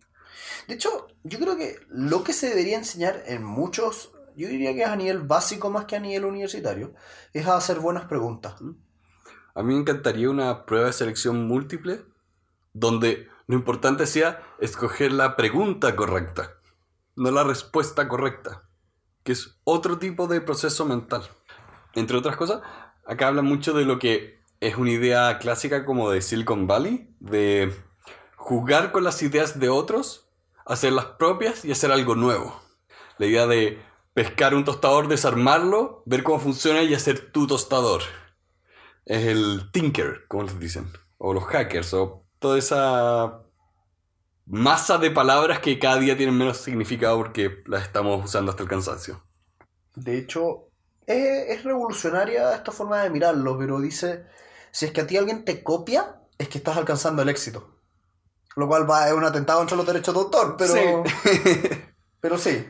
[0.67, 4.83] De hecho, yo creo que lo que se debería enseñar en muchos, yo diría que
[4.83, 6.95] es a nivel básico más que a nivel universitario,
[7.33, 8.55] es a hacer buenas preguntas.
[9.55, 12.05] A mí me encantaría una prueba de selección múltiple
[12.73, 16.60] donde lo importante sea escoger la pregunta correcta,
[17.17, 18.69] no la respuesta correcta,
[19.23, 21.23] que es otro tipo de proceso mental.
[21.95, 22.63] Entre otras cosas,
[23.07, 27.75] acá habla mucho de lo que es una idea clásica como de Silicon Valley, de
[28.37, 30.29] jugar con las ideas de otros,
[30.67, 32.61] hacerlas propias y hacer algo nuevo.
[33.19, 33.83] La idea de
[34.15, 38.03] pescar un tostador, desarmarlo, ver cómo funciona y hacer tu tostador.
[39.05, 40.93] Es el tinker, como les dicen.
[41.19, 43.43] O los hackers, o toda esa
[44.51, 48.69] masa de palabras que cada día tienen menos significado porque las estamos usando hasta el
[48.69, 49.23] cansancio.
[49.95, 50.69] De hecho,
[51.07, 54.27] es, es revolucionaria esta forma de mirarlo, pero dice,
[54.73, 57.77] si es que a ti alguien te copia, es que estás alcanzando el éxito.
[58.57, 61.83] Lo cual va, es un atentado contra los derechos de autor, pero Sí.
[62.21, 62.67] pero sí.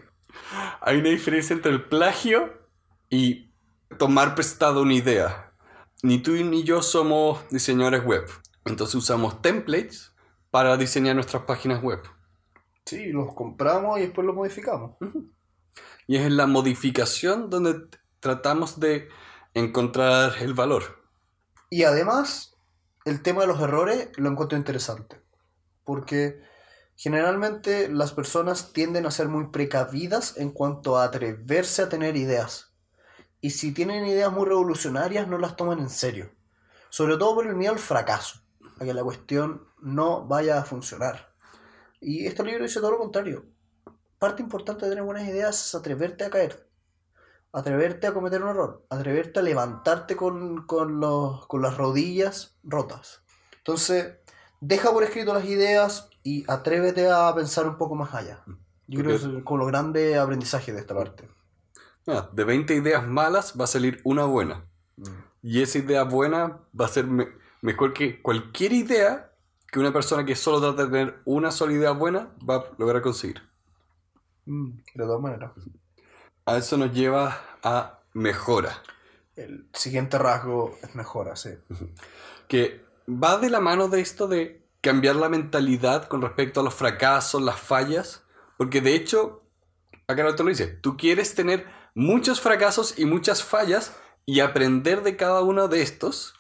[0.83, 2.53] Hay una diferencia entre el plagio
[3.09, 3.51] y
[3.99, 5.53] tomar prestado una idea.
[6.03, 8.27] Ni tú ni yo somos diseñadores web.
[8.67, 10.13] Entonces usamos templates
[10.51, 12.01] para diseñar nuestras páginas web.
[12.85, 14.97] Sí, los compramos y después los modificamos.
[16.07, 17.87] Y es en la modificación donde
[18.19, 19.09] tratamos de
[19.55, 21.05] encontrar el valor.
[21.71, 22.57] Y además,
[23.05, 25.23] el tema de los errores lo encuentro interesante.
[25.85, 26.43] Porque
[26.97, 32.75] generalmente las personas tienden a ser muy precavidas en cuanto a atreverse a tener ideas.
[33.41, 36.31] Y si tienen ideas muy revolucionarias, no las toman en serio.
[36.91, 38.41] Sobre todo por el miedo al fracaso,
[38.79, 41.35] a que la cuestión no vaya a funcionar.
[42.01, 43.45] Y este libro dice todo lo contrario.
[44.19, 46.69] Parte importante de tener buenas ideas es atreverte a caer.
[47.53, 48.87] Atreverte a cometer un error.
[48.91, 53.23] Atreverte a levantarte con, con, los, con las rodillas rotas.
[53.59, 54.15] Entonces,
[54.61, 58.45] deja por escrito las ideas y atrévete a pensar un poco más allá.
[58.87, 61.29] Yo creo que es como lo grande aprendizaje de esta parte.
[62.07, 64.67] Ah, de 20 ideas malas va a salir una buena.
[65.43, 67.29] Y esa idea buena va a ser me-
[67.63, 69.30] mejor que cualquier idea
[69.71, 73.03] que una persona que solo trata de tener una sola idea buena va a lograr
[73.03, 73.43] conseguir.
[74.47, 75.53] Mm, De todas maneras.
[76.47, 78.83] A eso nos lleva a mejora,
[79.37, 81.51] El siguiente rasgo es mejora, sí.
[82.49, 86.75] que va de la mano de esto de cambiar la mentalidad con respecto a los
[86.75, 88.25] fracasos, las fallas,
[88.57, 89.43] porque de hecho,
[90.09, 95.03] acá no te lo dice, tú quieres tener muchos fracasos y muchas fallas y aprender
[95.03, 96.35] de cada uno de estos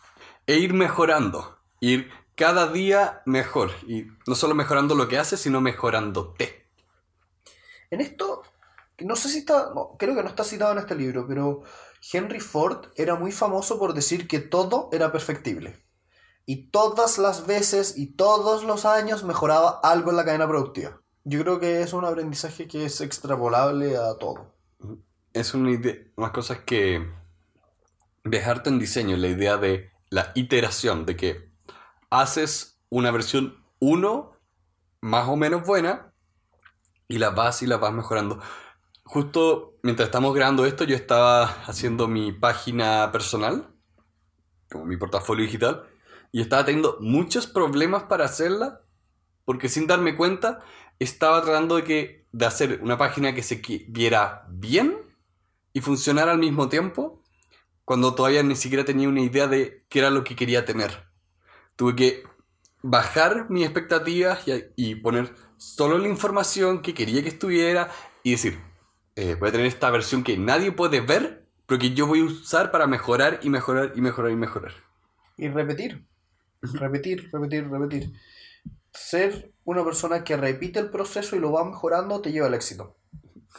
[0.46, 2.10] e ir mejorando, ir
[2.40, 6.70] cada día mejor, y no solo mejorando lo que haces, sino mejorándote.
[7.90, 8.42] En esto,
[9.00, 11.64] no sé si está, creo que no está citado en este libro, pero
[12.10, 15.84] Henry Ford era muy famoso por decir que todo era perfectible.
[16.46, 20.98] Y todas las veces y todos los años mejoraba algo en la cadena productiva.
[21.24, 24.54] Yo creo que es un aprendizaje que es extrapolable a todo.
[25.34, 27.06] es una idea, más cosas que
[28.24, 31.49] dejarte en diseño, la idea de la iteración, de que
[32.10, 34.32] haces una versión 1
[35.00, 36.12] más o menos buena
[37.08, 38.40] y la vas y la vas mejorando.
[39.04, 43.74] Justo mientras estamos grabando esto, yo estaba haciendo mi página personal,
[44.70, 45.86] como mi portafolio digital,
[46.30, 48.82] y estaba teniendo muchos problemas para hacerla,
[49.44, 50.60] porque sin darme cuenta,
[51.00, 54.96] estaba tratando de, que, de hacer una página que se viera bien
[55.72, 57.24] y funcionara al mismo tiempo,
[57.84, 61.09] cuando todavía ni siquiera tenía una idea de qué era lo que quería tener.
[61.80, 62.24] Tuve que
[62.82, 67.90] bajar mis expectativas y, y poner solo la información que quería que estuviera
[68.22, 68.60] y decir,
[69.16, 72.24] eh, voy a tener esta versión que nadie puede ver, pero que yo voy a
[72.24, 74.74] usar para mejorar y mejorar y mejorar y mejorar.
[75.38, 76.04] Y repetir,
[76.60, 78.12] repetir, repetir, repetir.
[78.92, 82.98] Ser una persona que repite el proceso y lo va mejorando te lleva al éxito.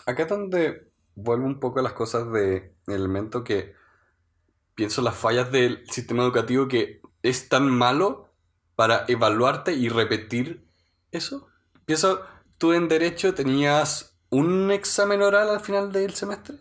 [0.06, 3.74] Acá es donde vuelvo un poco a las cosas de elemento que
[4.76, 8.30] pienso las fallas del sistema educativo que es tan malo
[8.76, 10.68] para evaluarte y repetir
[11.12, 11.48] eso.
[11.86, 12.22] Pienso,
[12.58, 16.58] tú en derecho tenías un examen oral al final del semestre.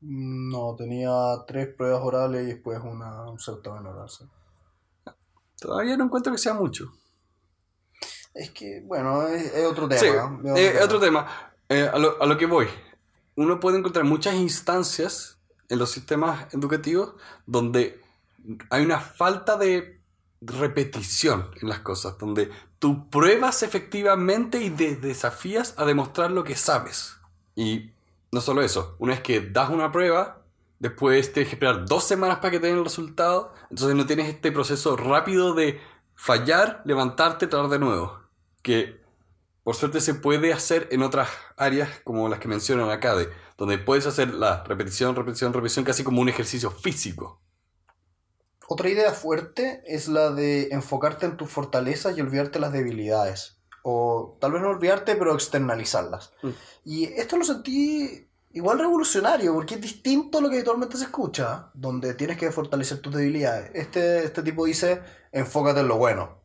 [0.00, 1.10] No, tenía
[1.46, 4.08] tres pruebas orales y después una, un certamen oral.
[4.08, 4.24] sí.
[5.58, 6.92] Todavía no encuentro que sea mucho.
[8.34, 10.00] Es que, bueno, es, es otro tema.
[10.00, 10.08] Sí,
[10.42, 10.56] ¿no?
[10.56, 11.26] eh, Es otro tema.
[11.68, 12.66] Eh, a, lo, a lo que voy.
[13.36, 15.38] Uno puede encontrar muchas instancias
[15.70, 17.14] en los sistemas educativos
[17.46, 18.03] donde
[18.70, 20.00] hay una falta de
[20.40, 26.56] repetición en las cosas, donde tú pruebas efectivamente y te desafías a demostrar lo que
[26.56, 27.16] sabes.
[27.54, 27.92] Y
[28.30, 30.42] no solo eso, una vez que das una prueba,
[30.78, 34.28] después tienes que esperar dos semanas para que te den el resultado, entonces no tienes
[34.28, 35.80] este proceso rápido de
[36.14, 38.20] fallar, levantarte, tratar de nuevo.
[38.62, 39.00] Que
[39.62, 43.78] por suerte se puede hacer en otras áreas como las que mencionan acá, de, donde
[43.78, 47.40] puedes hacer la repetición, repetición, repetición, casi como un ejercicio físico.
[48.68, 53.58] Otra idea fuerte es la de enfocarte en tus fortalezas y olvidarte las debilidades.
[53.82, 56.32] O tal vez no olvidarte, pero externalizarlas.
[56.42, 56.48] Mm.
[56.84, 61.70] Y esto lo sentí igual revolucionario, porque es distinto a lo que habitualmente se escucha,
[61.74, 63.70] donde tienes que fortalecer tus debilidades.
[63.74, 66.40] Este, este tipo dice, enfócate en lo bueno.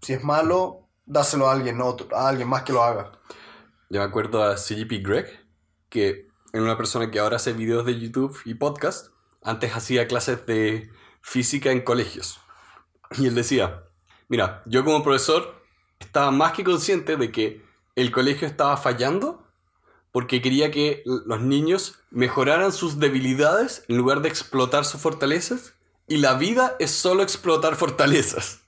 [0.00, 3.12] Si es malo, dáselo a alguien otro, a alguien más que lo haga.
[3.90, 5.26] Yo me acuerdo a CGP Greg,
[5.88, 9.12] que es una persona que ahora hace videos de YouTube y podcast.
[9.42, 12.40] Antes hacía clases de física en colegios.
[13.18, 13.84] Y él decía,
[14.28, 15.62] mira, yo como profesor
[15.98, 17.62] estaba más que consciente de que
[17.96, 19.46] el colegio estaba fallando
[20.12, 25.74] porque quería que los niños mejoraran sus debilidades en lugar de explotar sus fortalezas.
[26.06, 28.60] Y la vida es solo explotar fortalezas.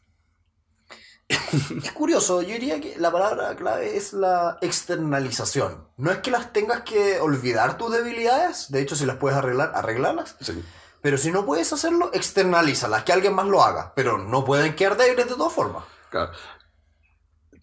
[1.82, 5.88] Es curioso, yo diría que la palabra clave es la externalización.
[5.96, 9.72] No es que las tengas que olvidar tus debilidades, de hecho si las puedes arreglar,
[9.74, 10.36] arreglarlas.
[10.40, 10.62] Sí.
[11.02, 13.92] Pero si no puedes hacerlo, externalízalas, que alguien más lo haga.
[13.94, 15.84] Pero no pueden quedar débiles de todas formas.
[16.10, 16.32] Claro.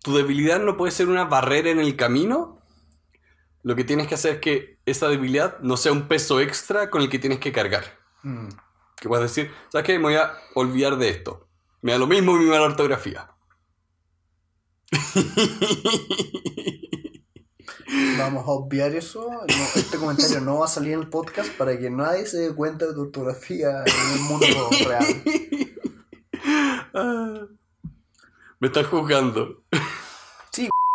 [0.03, 2.61] Tu debilidad no puede ser una barrera en el camino.
[3.63, 7.01] Lo que tienes que hacer es que esa debilidad no sea un peso extra con
[7.01, 7.97] el que tienes que cargar.
[8.23, 8.49] Mm.
[8.97, 9.93] Que puedes decir, ¿sabes qué?
[9.93, 11.47] Me voy a olvidar de esto.
[11.81, 13.31] Me da lo mismo mi mala ortografía.
[18.17, 19.29] Vamos a obviar eso.
[19.29, 22.53] No, este comentario no va a salir en el podcast para que nadie se dé
[22.53, 24.45] cuenta de tu ortografía en el mundo
[24.85, 25.05] real.
[26.93, 27.45] Ah.
[28.59, 29.61] Me estás juzgando.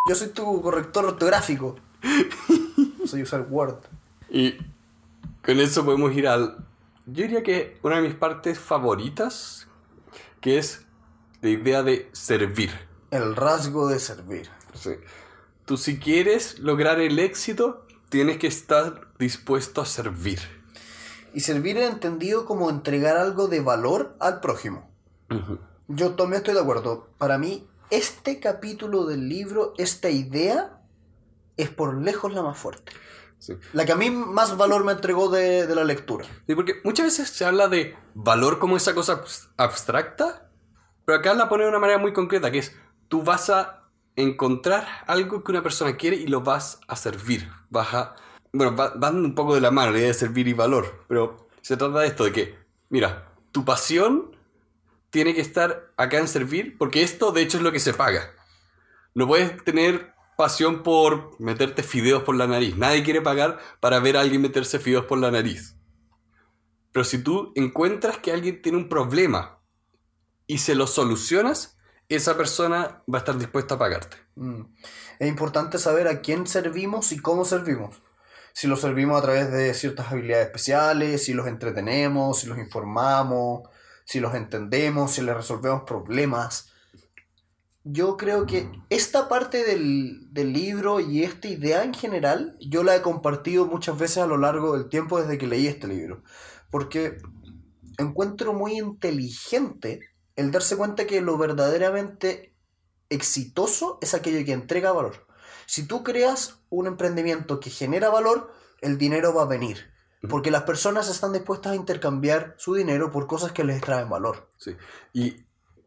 [0.06, 1.76] Yo soy tu corrector ortográfico.
[3.06, 3.78] Soy usar Word.
[4.28, 4.58] Y
[5.42, 6.58] con eso podemos ir al...
[7.06, 9.66] Yo diría que una de mis partes favoritas,
[10.42, 10.84] que es
[11.40, 12.70] la idea de servir.
[13.10, 14.50] El rasgo de servir.
[14.74, 14.90] Sí.
[15.64, 20.40] Tú si quieres lograr el éxito, tienes que estar dispuesto a servir.
[21.32, 24.90] Y servir es entendido como entregar algo de valor al prójimo.
[25.88, 27.08] Yo también estoy de acuerdo.
[27.18, 30.80] Para mí, este capítulo del libro, esta idea,
[31.56, 32.92] es por lejos la más fuerte.
[33.38, 33.54] Sí.
[33.72, 36.24] La que a mí más valor me entregó de, de la lectura.
[36.46, 40.50] Sí, porque muchas veces se habla de valor como esa cosa abs- abstracta,
[41.04, 42.74] pero acá la pone de una manera muy concreta, que es
[43.08, 43.83] tú vas a
[44.16, 47.48] encontrar algo que una persona quiere y lo vas a servir.
[47.70, 48.16] Vas a...
[48.52, 51.48] Bueno, va- van un poco de la mano la idea de servir y valor, pero
[51.60, 54.36] se trata de esto, de que, mira, tu pasión
[55.10, 58.30] tiene que estar acá en servir, porque esto de hecho es lo que se paga.
[59.14, 62.76] No puedes tener pasión por meterte fideos por la nariz.
[62.76, 65.76] Nadie quiere pagar para ver a alguien meterse fideos por la nariz.
[66.92, 69.60] Pero si tú encuentras que alguien tiene un problema
[70.46, 71.73] y se lo solucionas,
[72.08, 74.16] esa persona va a estar dispuesta a pagarte.
[74.36, 74.62] Mm.
[75.18, 78.02] Es importante saber a quién servimos y cómo servimos.
[78.52, 83.68] Si los servimos a través de ciertas habilidades especiales, si los entretenemos, si los informamos,
[84.04, 86.70] si los entendemos, si les resolvemos problemas.
[87.82, 92.96] Yo creo que esta parte del, del libro y esta idea en general, yo la
[92.96, 96.22] he compartido muchas veces a lo largo del tiempo desde que leí este libro.
[96.70, 97.18] Porque
[97.98, 102.54] encuentro muy inteligente el darse cuenta que lo verdaderamente
[103.08, 105.26] exitoso es aquello que entrega valor.
[105.66, 109.92] Si tú creas un emprendimiento que genera valor, el dinero va a venir.
[110.28, 114.48] Porque las personas están dispuestas a intercambiar su dinero por cosas que les traen valor.
[114.56, 114.74] Sí.
[115.12, 115.44] Y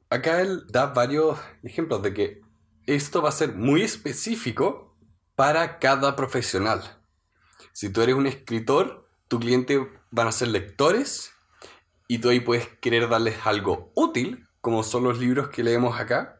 [0.09, 2.41] acá él da varios ejemplos de que
[2.85, 4.95] esto va a ser muy específico
[5.35, 7.01] para cada profesional.
[7.73, 11.31] Si tú eres un escritor, tu cliente van a ser lectores
[12.07, 16.39] y tú ahí puedes querer darles algo útil, como son los libros que leemos acá,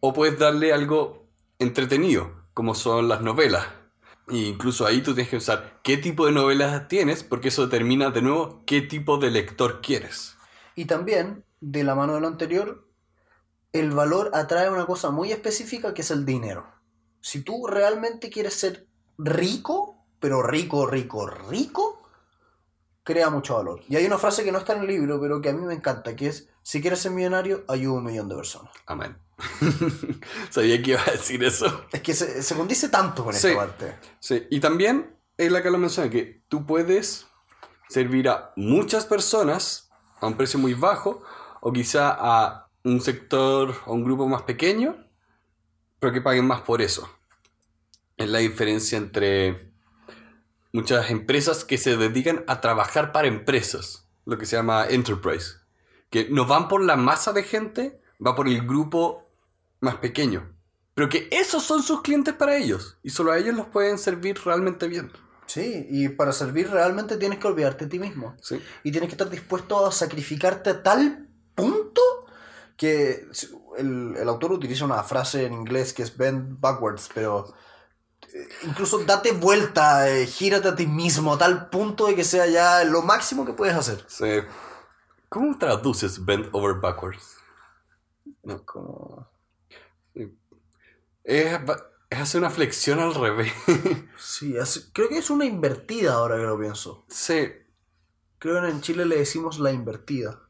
[0.00, 3.66] o puedes darle algo entretenido, como son las novelas.
[4.28, 8.10] E incluso ahí tú tienes que usar qué tipo de novelas tienes, porque eso determina
[8.10, 10.36] de nuevo qué tipo de lector quieres.
[10.76, 12.86] Y también, de la mano de lo anterior,
[13.72, 16.66] el valor atrae una cosa muy específica que es el dinero.
[17.20, 18.86] Si tú realmente quieres ser
[19.18, 21.99] rico, pero rico, rico, rico,
[23.02, 23.80] crea mucho valor.
[23.88, 25.74] Y hay una frase que no está en el libro, pero que a mí me
[25.74, 28.70] encanta, que es, si quieres ser millonario, ayuda a un millón de personas.
[28.86, 29.16] Amén.
[30.50, 31.84] Sabía que iba a decir eso.
[31.92, 33.48] Es que se, se condice tanto con Sí.
[33.48, 33.96] esta parte.
[34.18, 37.26] Sí, y también es la que lo menciona, que tú puedes
[37.88, 41.22] servir a muchas personas a un precio muy bajo,
[41.62, 44.96] o quizá a un sector o un grupo más pequeño,
[45.98, 47.08] pero que paguen más por eso.
[48.16, 49.69] Es la diferencia entre
[50.72, 55.56] muchas empresas que se dedican a trabajar para empresas, lo que se llama enterprise,
[56.10, 59.28] que no van por la masa de gente, va por el grupo
[59.80, 60.54] más pequeño.
[60.94, 62.98] Pero que esos son sus clientes para ellos.
[63.02, 65.10] Y solo a ellos los pueden servir realmente bien.
[65.46, 68.36] Sí, y para servir realmente tienes que olvidarte de ti mismo.
[68.40, 68.60] ¿sí?
[68.84, 72.00] Y tienes que estar dispuesto a sacrificarte a tal punto
[72.76, 73.26] que
[73.78, 77.52] el, el autor utiliza una frase en inglés que es bend backwards, pero
[78.62, 82.84] incluso date vuelta, eh, gírate a ti mismo a tal punto de que sea ya
[82.84, 84.04] lo máximo que puedes hacer.
[84.08, 84.40] Sí.
[85.28, 87.36] ¿Cómo traduces bend over backwards?
[88.64, 89.28] Como...
[91.24, 91.60] Es
[92.10, 93.52] es hacer una flexión al revés.
[94.18, 97.04] Sí, es- creo que es una invertida ahora que lo pienso.
[97.08, 97.52] sí,
[98.38, 100.40] Creo que en Chile le decimos la invertida.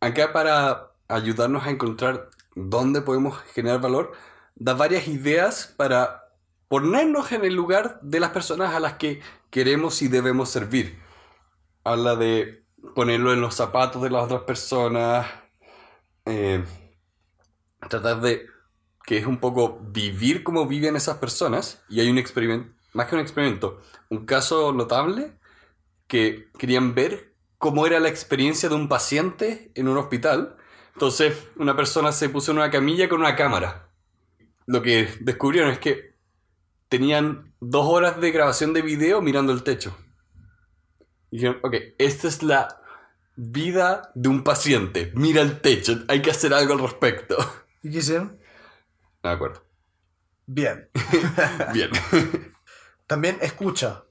[0.00, 4.12] acá para ayudarnos a encontrar dónde podemos generar valor,
[4.54, 6.27] da varias ideas para
[6.68, 10.98] ponernos en el lugar de las personas a las que queremos y debemos servir.
[11.84, 12.64] Habla de
[12.94, 15.26] ponerlo en los zapatos de las otras personas,
[16.26, 16.62] eh,
[17.88, 18.46] tratar de
[19.04, 23.14] que es un poco vivir como viven esas personas, y hay un experimento, más que
[23.14, 25.32] un experimento, un caso notable
[26.06, 30.56] que querían ver cómo era la experiencia de un paciente en un hospital.
[30.92, 33.88] Entonces, una persona se puso en una camilla con una cámara.
[34.66, 36.07] Lo que descubrieron es que
[36.88, 39.96] tenían dos horas de grabación de video mirando el techo.
[41.30, 42.80] Y dijeron, ok, esta es la
[43.36, 45.12] vida de un paciente.
[45.14, 47.36] Mira el techo, hay que hacer algo al respecto.
[47.82, 48.38] ¿Y qué hicieron?
[49.22, 49.62] De acuerdo.
[50.46, 50.88] Bien.
[51.72, 51.90] Bien.
[53.06, 54.04] También escucha.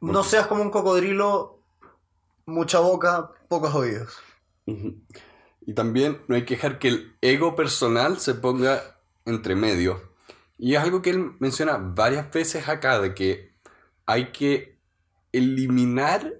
[0.00, 1.64] No seas como un cocodrilo,
[2.46, 4.16] mucha boca, pocos oídos.
[4.64, 8.80] Y también no hay que dejar que el ego personal se ponga
[9.24, 10.12] entre medio.
[10.58, 13.54] Y es algo que él menciona varias veces acá, de que
[14.06, 14.78] hay que
[15.30, 16.34] eliminar,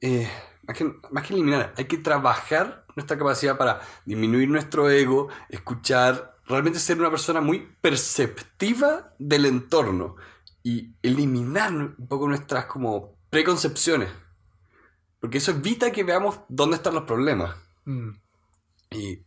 [0.00, 0.28] eh,
[0.66, 6.36] más, que, más que eliminar, hay que trabajar nuestra capacidad para disminuir nuestro ego, escuchar,
[6.46, 10.16] realmente ser una persona muy perceptiva del entorno
[10.62, 14.10] y eliminar un poco nuestras como preconcepciones.
[15.20, 17.56] Porque eso evita que veamos dónde están los problemas.
[17.86, 18.10] Mm.
[18.90, 19.24] Y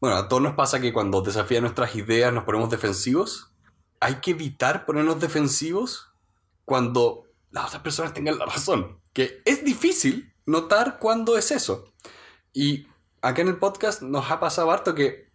[0.00, 3.52] bueno, a todos nos pasa que cuando desafían nuestras ideas nos ponemos defensivos.
[4.00, 6.10] Hay que evitar ponernos defensivos
[6.64, 8.98] cuando las otras personas tengan la razón.
[9.12, 11.92] Que es difícil notar cuándo es eso.
[12.54, 12.86] Y
[13.20, 15.28] acá en el podcast nos ha pasado harto que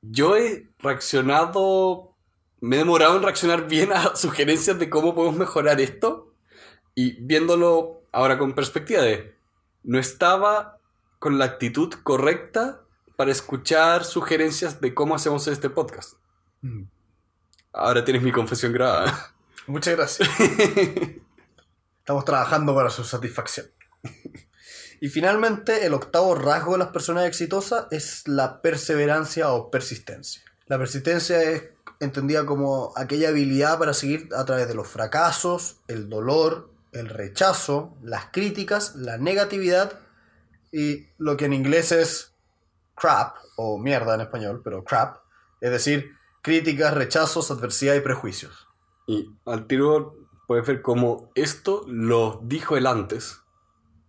[0.00, 2.16] yo he reaccionado,
[2.60, 6.34] me he demorado en reaccionar bien a sugerencias de cómo podemos mejorar esto.
[6.96, 9.36] Y viéndolo ahora con perspectiva de,
[9.84, 10.78] no estaba
[11.20, 12.82] con la actitud correcta
[13.22, 16.14] para escuchar sugerencias de cómo hacemos este podcast.
[16.60, 16.86] Mm.
[17.72, 19.32] Ahora tienes mi confesión grabada.
[19.68, 20.28] Muchas gracias.
[22.00, 23.66] Estamos trabajando para su satisfacción.
[25.00, 30.42] Y finalmente, el octavo rasgo de las personas exitosas es la perseverancia o persistencia.
[30.66, 31.62] La persistencia es
[32.00, 37.96] entendida como aquella habilidad para seguir a través de los fracasos, el dolor, el rechazo,
[38.02, 40.00] las críticas, la negatividad
[40.72, 42.31] y lo que en inglés es
[42.94, 45.18] crap, o mierda en español, pero crap,
[45.60, 46.12] es decir,
[46.42, 48.68] críticas, rechazos, adversidad y prejuicios.
[49.06, 50.16] Y al tiro
[50.46, 53.40] puedes ver cómo esto lo dijo él antes.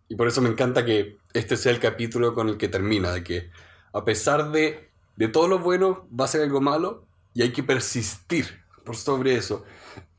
[0.09, 3.23] Y por eso me encanta que este sea el capítulo con el que termina, de
[3.23, 3.51] que
[3.93, 7.63] a pesar de, de todo lo bueno va a ser algo malo y hay que
[7.63, 9.63] persistir por sobre eso.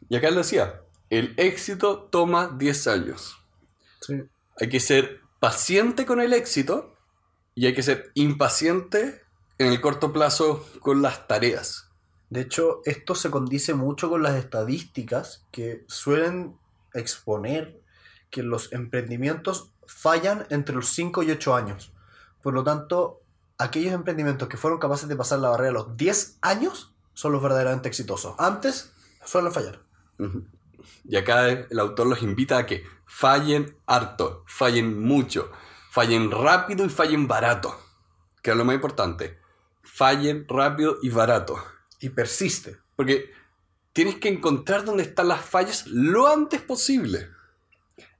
[0.09, 3.37] Y acá él decía, el éxito toma 10 años.
[4.01, 4.23] Sí.
[4.61, 6.94] Hay que ser paciente con el éxito
[7.55, 9.23] y hay que ser impaciente
[9.59, 11.91] en el corto plazo con las tareas.
[12.31, 16.57] De hecho, esto se condice mucho con las estadísticas que suelen
[16.93, 17.81] exponer
[18.31, 21.93] que los emprendimientos fallan entre los 5 y 8 años.
[22.43, 23.21] Por lo tanto,
[23.59, 27.43] aquellos emprendimientos que fueron capaces de pasar la barrera a los 10 años son los
[27.43, 28.35] verdaderamente exitosos.
[28.39, 28.93] Antes
[29.25, 29.81] suelen fallar.
[31.05, 35.51] Y acá el autor los invita a que fallen harto, fallen mucho,
[35.95, 37.79] fallen rápido y fallen barato.
[38.43, 39.39] Que es lo más importante.
[39.83, 41.57] Fallen rápido y barato.
[42.01, 42.79] Y persiste.
[42.97, 43.31] Porque
[43.93, 47.29] tienes que encontrar dónde están las fallas lo antes posible.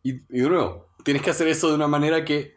[0.05, 2.55] Y, y de nuevo, tienes que hacer eso de una manera que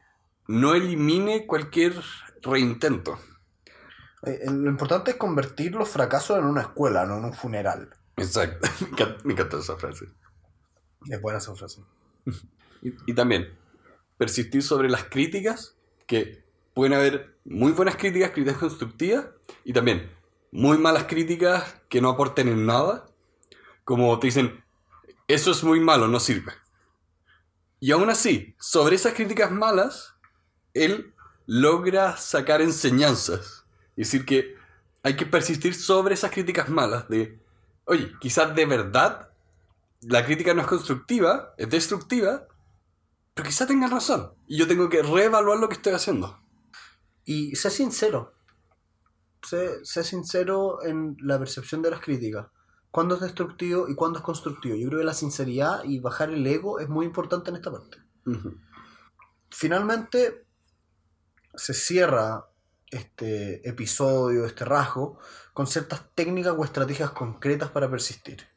[0.48, 1.96] no elimine cualquier
[2.44, 3.18] reintento.
[4.22, 7.90] Eh, eh, Lo importante es convertir los fracasos en una escuela, no en un funeral.
[8.18, 8.70] Exacto.
[8.82, 10.06] Me encanta, me encanta esa frase.
[11.10, 11.82] Es buena esa frase.
[12.84, 13.58] Y, y también,
[14.18, 16.44] persistir sobre las críticas, que
[16.74, 19.26] pueden haber muy buenas críticas, críticas constructivas,
[19.64, 20.12] y también
[20.52, 23.06] muy malas críticas que no aporten en nada,
[23.84, 24.64] como te dicen,
[25.28, 26.54] eso es muy malo, no sirve.
[27.80, 30.16] Y aún así, sobre esas críticas malas,
[30.74, 31.14] él
[31.46, 33.66] logra sacar enseñanzas.
[33.96, 34.56] Es decir, que
[35.04, 37.40] hay que persistir sobre esas críticas malas de,
[37.86, 39.30] oye, quizás de verdad
[40.02, 42.48] la crítica no es constructiva, es destructiva,
[43.38, 44.34] pero quizás tengan razón.
[44.48, 46.42] Y yo tengo que reevaluar lo que estoy haciendo.
[47.24, 48.34] Y sé sincero.
[49.48, 52.48] Sé, sé sincero en la percepción de las críticas.
[52.90, 54.76] Cuándo es destructivo y cuándo es constructivo.
[54.76, 57.98] Yo creo que la sinceridad y bajar el ego es muy importante en esta parte.
[59.52, 60.48] Finalmente,
[61.54, 62.50] se cierra
[62.90, 65.20] este episodio, este rasgo,
[65.54, 68.48] con ciertas técnicas o estrategias concretas para persistir.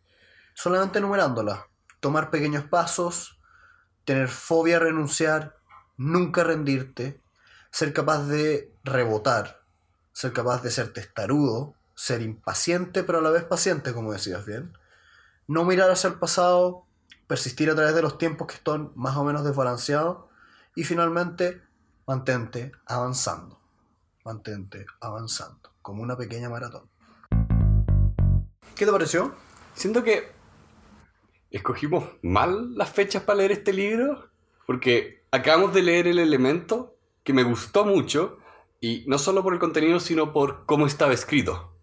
[0.55, 1.67] Solamente enumerándolas.
[2.01, 3.40] Tomar pequeños pasos,
[4.05, 5.57] tener fobia a renunciar,
[5.97, 7.21] nunca rendirte,
[7.71, 9.63] ser capaz de rebotar,
[10.13, 14.73] ser capaz de ser testarudo, ser impaciente pero a la vez paciente, como decías bien,
[15.47, 16.87] no mirar hacia el pasado,
[17.27, 20.25] persistir a través de los tiempos que están más o menos desbalanceados
[20.75, 21.63] y finalmente
[22.07, 23.61] mantente avanzando,
[24.25, 26.89] mantente avanzando, como una pequeña maratón.
[28.75, 29.35] ¿Qué te pareció?
[29.75, 30.33] Siento que
[31.51, 34.29] escogimos mal las fechas para leer este libro,
[34.67, 38.39] porque acabamos de leer El Elemento, que me gustó mucho,
[38.81, 41.75] y no solo por el contenido, sino por cómo estaba escrito.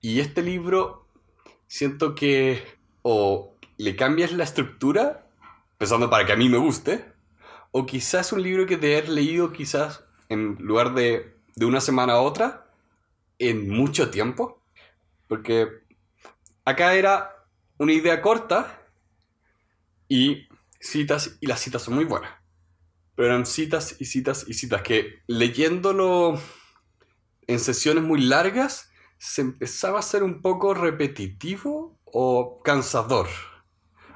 [0.00, 1.06] Y este libro,
[1.66, 2.62] siento que
[3.02, 5.26] o le cambias la estructura,
[5.76, 7.04] pensando para que a mí me guste,
[7.70, 12.14] o quizás un libro que de haber leído quizás en lugar de, de una semana
[12.14, 12.70] a otra,
[13.38, 14.60] en mucho tiempo.
[15.28, 15.68] Porque
[16.64, 17.44] acá era
[17.78, 18.77] una idea corta
[20.08, 20.48] y
[20.80, 22.30] citas, y las citas son muy buenas.
[23.14, 26.40] Pero eran citas y citas y citas que leyéndolo
[27.46, 33.26] en sesiones muy largas se empezaba a ser un poco repetitivo o cansador.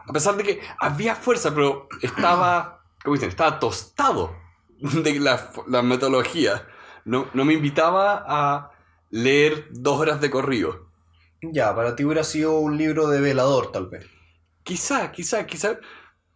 [0.07, 3.28] A pesar de que había fuerza, pero estaba, ¿cómo dicen?
[3.28, 4.36] Estaba tostado
[4.78, 6.66] de la, la metodología.
[7.05, 8.70] No, no me invitaba a
[9.11, 10.88] leer dos horas de corrido.
[11.43, 14.07] Ya, para ti hubiera sido un libro de velador, tal vez.
[14.63, 15.79] Quizá, quizá, quizá,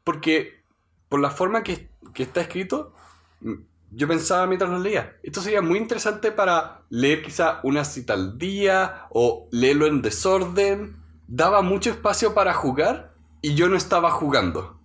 [0.04, 0.62] porque
[1.08, 2.94] por la forma que, que está escrito,
[3.40, 3.54] mm,
[3.92, 8.36] yo pensaba mientras lo leía, esto sería muy interesante para leer quizá una cita al
[8.38, 10.96] día o leerlo en desorden.
[11.28, 14.80] Daba mucho espacio para jugar y yo no estaba jugando.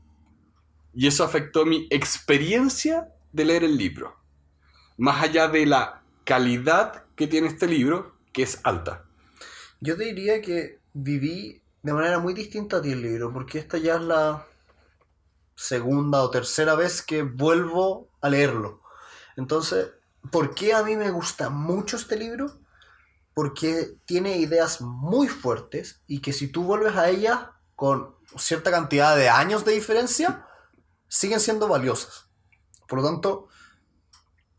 [0.93, 4.17] Y eso afectó mi experiencia de leer el libro.
[4.97, 9.05] Más allá de la calidad que tiene este libro, que es alta.
[9.79, 13.77] Yo te diría que viví de manera muy distinta a ti el libro, porque esta
[13.77, 14.45] ya es la
[15.55, 18.81] segunda o tercera vez que vuelvo a leerlo.
[19.37, 19.89] Entonces,
[20.31, 22.59] ¿por qué a mí me gusta mucho este libro?
[23.33, 27.39] Porque tiene ideas muy fuertes y que si tú vuelves a ellas
[27.75, 30.45] con cierta cantidad de años de diferencia,
[31.07, 32.27] siguen siendo valiosas.
[32.87, 33.47] Por lo tanto,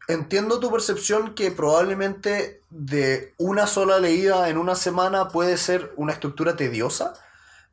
[0.09, 6.13] entiendo tu percepción que probablemente de una sola leída en una semana puede ser una
[6.13, 7.15] estructura tediosa,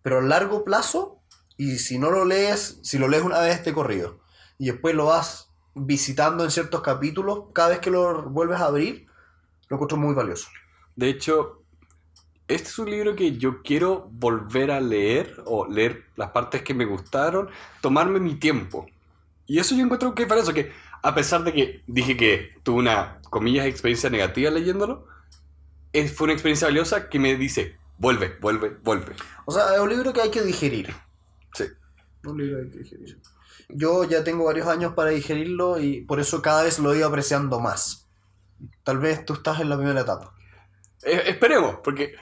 [0.01, 1.19] pero a largo plazo,
[1.57, 4.19] y si no lo lees, si lo lees una vez de corrido,
[4.57, 9.07] y después lo vas visitando en ciertos capítulos, cada vez que lo vuelves a abrir,
[9.67, 10.47] lo encuentro muy valioso.
[10.95, 11.61] De hecho,
[12.47, 16.73] este es un libro que yo quiero volver a leer o leer las partes que
[16.73, 17.49] me gustaron,
[17.79, 18.87] tomarme mi tiempo.
[19.45, 20.71] Y eso yo encuentro que para eso, que
[21.01, 25.07] a pesar de que dije que tuve una, comillas, experiencia negativa leyéndolo,
[25.93, 29.15] es, fue una experiencia valiosa que me dice, vuelve, vuelve, vuelve.
[29.45, 30.93] O sea, es un libro que hay que digerir.
[31.53, 31.65] Sí.
[32.23, 33.19] Un libro que hay que digerir.
[33.69, 37.07] Yo ya tengo varios años para digerirlo y por eso cada vez lo he ido
[37.07, 38.07] apreciando más.
[38.83, 40.33] Tal vez tú estás en la primera etapa.
[41.03, 42.15] Eh, esperemos, porque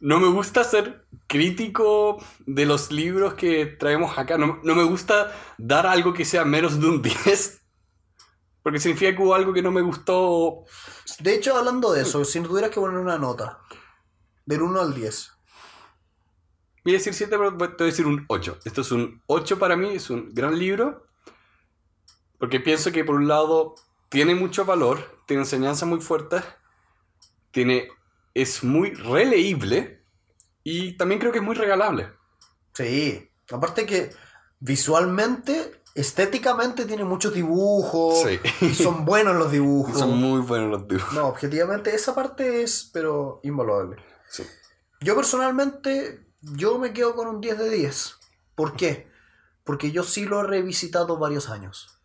[0.00, 4.38] no me gusta ser crítico de los libros que traemos acá.
[4.38, 7.62] No, no me gusta dar algo que sea menos de un 10.
[8.62, 10.64] Porque significa que hubo algo que no me gustó.
[11.20, 13.60] De hecho, hablando de eso, si tuvieras que poner una nota,
[14.44, 15.38] del 1 al 10,
[16.88, 18.60] Voy a decir 7, pero te voy a decir un 8.
[18.64, 21.06] Esto es un 8 para mí, es un gran libro.
[22.38, 23.74] Porque pienso que por un lado
[24.08, 26.42] tiene mucho valor, tiene enseñanzas muy fuertes,
[27.50, 27.88] tiene,
[28.32, 30.02] es muy releíble
[30.64, 32.10] y también creo que es muy regalable.
[32.72, 34.10] Sí, aparte que
[34.60, 38.22] visualmente, estéticamente tiene muchos dibujos.
[38.22, 38.40] Sí.
[38.60, 39.98] Y son buenos los dibujos.
[39.98, 41.12] Son muy buenos los dibujos.
[41.12, 43.96] No, objetivamente esa parte es, pero invaluable.
[44.30, 44.44] Sí.
[45.00, 48.16] Yo personalmente, yo me quedo con un 10 de 10.
[48.54, 49.10] ¿Por qué?
[49.64, 52.00] Porque yo sí lo he revisitado varios años.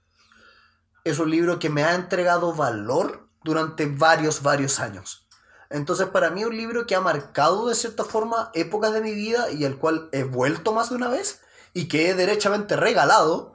[1.04, 5.28] Es un libro que me ha entregado valor durante varios, varios años.
[5.70, 9.50] Entonces, para mí, un libro que ha marcado de cierta forma épocas de mi vida
[9.52, 11.42] y al cual he vuelto más de una vez
[11.74, 13.53] y que he derechamente regalado,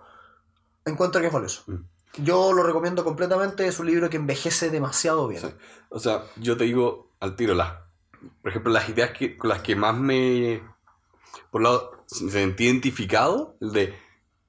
[0.91, 1.63] encuentro que es valioso.
[1.67, 1.85] Mm.
[2.25, 5.43] Yo lo recomiendo completamente, es un libro que envejece demasiado bien.
[5.43, 5.49] Sí.
[5.91, 7.75] O sea, yo te digo al tiro, las,
[8.43, 10.63] por ejemplo, las ideas que, con las que más me,
[11.51, 13.95] por un lado, me sentí identificado, el de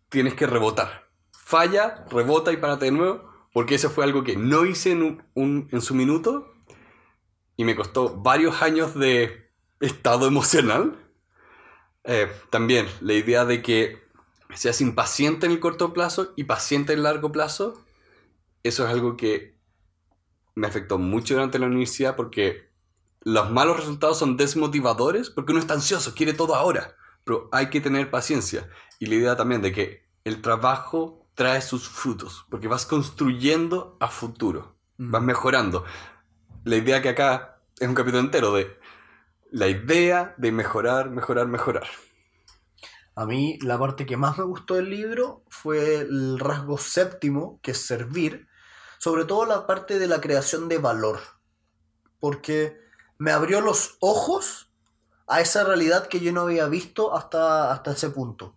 [0.09, 1.09] tienes que rebotar.
[1.31, 5.23] Falla, rebota y párate de nuevo, porque eso fue algo que no hice en, un-
[5.35, 6.53] un- en su minuto
[7.55, 10.97] y me costó varios años de estado emocional.
[12.05, 14.08] Eh, también la idea de que
[14.53, 17.83] seas impaciente en el corto plazo y paciente en el largo plazo,
[18.63, 19.57] eso es algo que
[20.55, 22.69] me afectó mucho durante la universidad porque
[23.21, 27.81] los malos resultados son desmotivadores porque uno está ansioso, quiere todo ahora, pero hay que
[27.81, 28.69] tener paciencia.
[28.99, 34.09] Y la idea también de que el trabajo trae sus frutos, porque vas construyendo a
[34.09, 35.11] futuro, Mm.
[35.11, 35.85] vas mejorando.
[36.65, 38.77] La idea que acá es un capítulo entero de
[39.51, 41.87] la idea de mejorar, mejorar, mejorar.
[43.19, 47.71] A mí la parte que más me gustó del libro fue el rasgo séptimo, que
[47.71, 48.47] es servir,
[48.97, 51.19] sobre todo la parte de la creación de valor,
[52.21, 52.79] porque
[53.17, 54.71] me abrió los ojos
[55.27, 58.55] a esa realidad que yo no había visto hasta, hasta ese punto.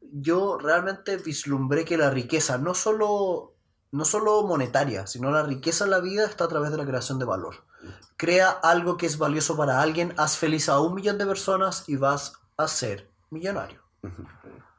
[0.00, 3.54] Yo realmente vislumbré que la riqueza, no solo,
[3.90, 7.18] no solo monetaria, sino la riqueza en la vida está a través de la creación
[7.18, 7.66] de valor.
[8.16, 11.96] Crea algo que es valioso para alguien, haz feliz a un millón de personas y
[11.96, 13.82] vas a ser millonario.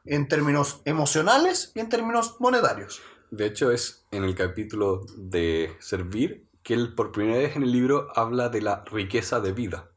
[0.04, 3.00] En términos emocionales y en términos monetarios.
[3.30, 7.72] De hecho, es en el capítulo de servir que él por primera vez en el
[7.72, 9.90] libro habla de la riqueza de vida.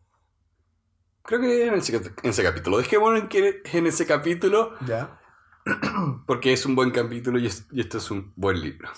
[1.23, 2.79] Creo que en ese, en ese capítulo.
[2.79, 5.19] En, que- en ese capítulo Ya.
[6.27, 8.89] porque es un buen capítulo y, es- y este es un buen libro.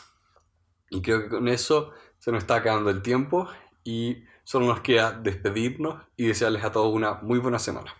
[0.89, 3.47] Y creo que con eso se nos está acabando el tiempo
[3.83, 7.93] y solo nos queda despedirnos y desearles a todos una muy buena semana.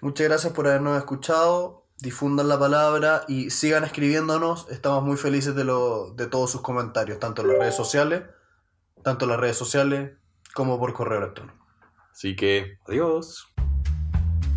[0.00, 1.86] Muchas gracias por habernos escuchado.
[1.98, 4.66] Difundan la palabra y sigan escribiéndonos.
[4.70, 8.22] Estamos muy felices de, lo, de todos sus comentarios, tanto en las redes sociales,
[9.02, 10.12] tanto en las redes sociales
[10.54, 11.66] como por correo electrónico.
[12.12, 13.46] Así que, adiós.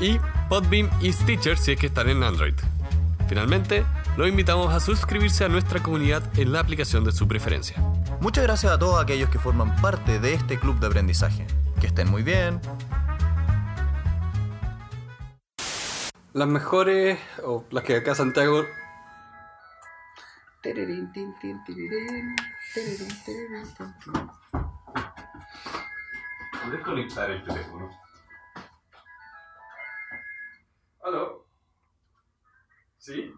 [0.00, 2.54] y Podbeam y Stitcher si es que están en Android.
[3.28, 3.84] Finalmente,
[4.16, 7.76] los invitamos a suscribirse a nuestra comunidad en la aplicación de su preferencia.
[8.20, 11.46] Muchas gracias a todos aquellos que forman parte de este club de aprendizaje.
[11.80, 12.60] Que estén muy bien.
[16.32, 18.64] Las mejores, o las que acá Santiago
[26.70, 27.99] Desconectar el teléfono.
[31.02, 31.46] ¿Aló?
[32.98, 33.32] ¿Sí?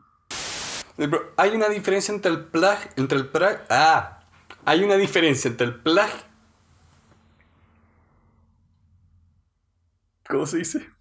[0.96, 4.24] Pero hay una diferencia entre el plug, entre el plug, ah,
[4.64, 6.10] hay una diferencia entre el plug,
[10.28, 10.91] ¿cómo se dice?